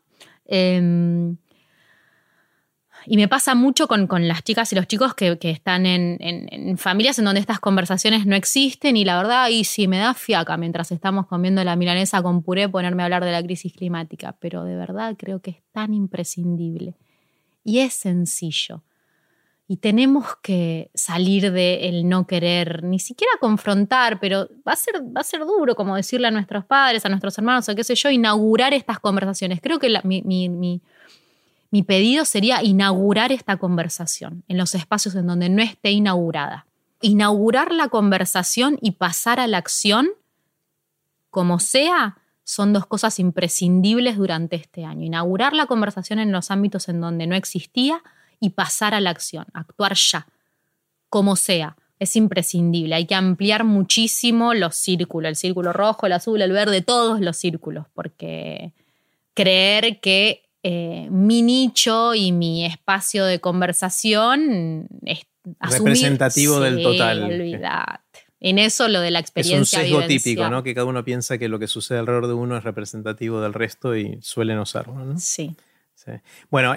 [0.45, 1.37] Em,
[3.07, 7.27] y me pasa mucho con, las chicas y los chicos que, están en, familias en
[7.27, 11.29] donde estas conversaciones no existen y la verdad, y si me da fiaca mientras estamos
[11.29, 15.15] comiendo la milanesa con puré ponerme a hablar de la crisis climática, pero de verdad
[15.17, 16.97] creo que es tan imprescindible
[17.65, 18.83] y es sencillo.
[19.67, 25.03] Y tenemos que salir de el no querer, ni siquiera confrontar, pero va a ser,
[25.03, 27.95] va a ser duro, como decirle a nuestros padres, a nuestros hermanos, o qué sé
[27.95, 29.61] yo, inaugurar estas conversaciones.
[29.63, 30.83] Creo que mi, mi
[31.75, 36.67] mi pedido sería inaugurar esta conversación en los espacios en donde no esté inaugurada.
[37.01, 40.07] inaugurar la conversación y pasar a la acción,
[41.31, 45.05] como sea, son dos cosas imprescindibles durante este año.
[45.05, 48.03] Inaugurar la conversación en los ámbitos en donde no existía
[48.39, 50.27] y pasar a la acción, actuar ya,
[51.09, 51.77] como sea.
[51.99, 52.95] Es imprescindible.
[52.95, 57.37] Hay que ampliar muchísimo los círculos, el círculo rojo, el azul, el verde, todos los
[57.37, 58.73] círculos, porque
[59.33, 65.27] creer que eh, mi nicho y mi espacio de conversación es
[65.61, 67.23] representativo del total.
[67.23, 68.14] Olvidate.
[68.47, 69.81] En eso lo de la experiencia.
[69.81, 70.63] Es un sesgo típico, ¿no?
[70.63, 73.97] Que cada uno piensa que lo que sucede alrededor de uno es representativo del resto
[73.97, 75.19] y suelen usarlo, ¿no?
[75.19, 75.57] Sí.
[76.51, 76.77] Bueno,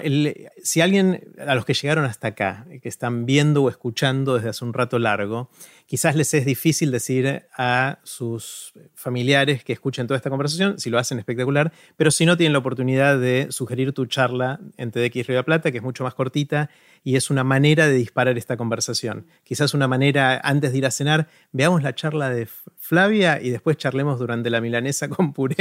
[0.62, 4.64] si alguien, a los que llegaron hasta acá, que están viendo o escuchando desde hace
[4.64, 5.50] un rato largo,
[5.88, 10.98] quizás les es difícil decir a sus familiares que escuchen toda esta conversación, si lo
[10.98, 15.38] hacen espectacular, pero si no tienen la oportunidad de sugerir tu charla en TDX Río
[15.38, 16.68] de Plata, que es mucho más cortita
[17.04, 19.26] y es una manera de disparar esta conversación.
[19.44, 23.78] Quizás una manera, antes de ir a cenar, veamos la charla de Flavia y después
[23.78, 25.56] charlemos durante la milanesa con puré.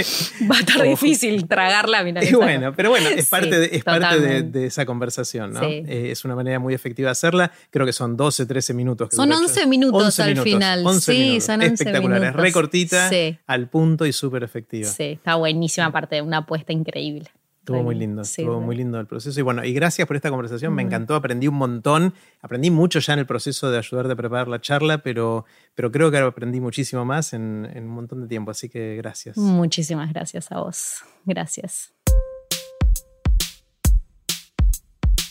[0.51, 2.35] Va a estar difícil tragar la milanesa.
[2.35, 5.63] bueno, pero bueno, es parte, de, es parte de, esa conversación, ¿no?
[5.63, 7.51] Eh, es una manera muy efectiva de hacerla.
[7.69, 9.09] Creo que son 12, 13 minutos.
[9.13, 10.85] son 11 minutos al final.
[10.85, 11.43] 11 sí, minutos.
[11.43, 13.09] son 11 Espectacular, es recortita,
[13.45, 14.87] al punto y súper efectiva.
[14.87, 17.29] Sí, está buenísima parte, una apuesta increíble.
[17.59, 19.37] Estuvo muy lindo, estuvo muy lindo el proceso.
[19.37, 23.11] Y bueno, y gracias por esta conversación, me encantó, aprendí un montón, aprendí mucho ya
[23.11, 25.43] en el proceso de ayudarte a preparar la charla, pero,
[25.75, 29.35] pero creo que aprendí muchísimo más en, en un montón de tiempo, así que gracias.
[29.35, 31.91] Muchísimas gracias a vos, gracias.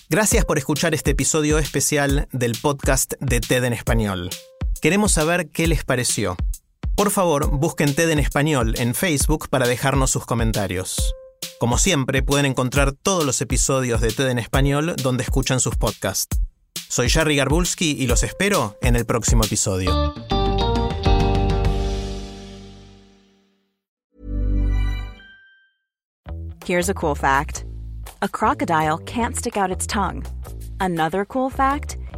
[0.09, 4.30] Gracias por escuchar este episodio especial del podcast de TED en Español.
[4.87, 6.37] Queremos saber qué les pareció.
[6.95, 11.12] Por favor, busquen TED en Español en Facebook para dejarnos sus comentarios.
[11.59, 16.39] Como siempre, pueden encontrar todos los episodios de TED en español donde escuchan sus podcasts.
[16.89, 20.14] Soy Jerry Garbulski y los espero en el próximo episodio.
[26.64, 27.64] Here's a cool fact.
[28.22, 30.22] A crocodile can't stick out its tongue.
[30.78, 31.97] Another cool fact,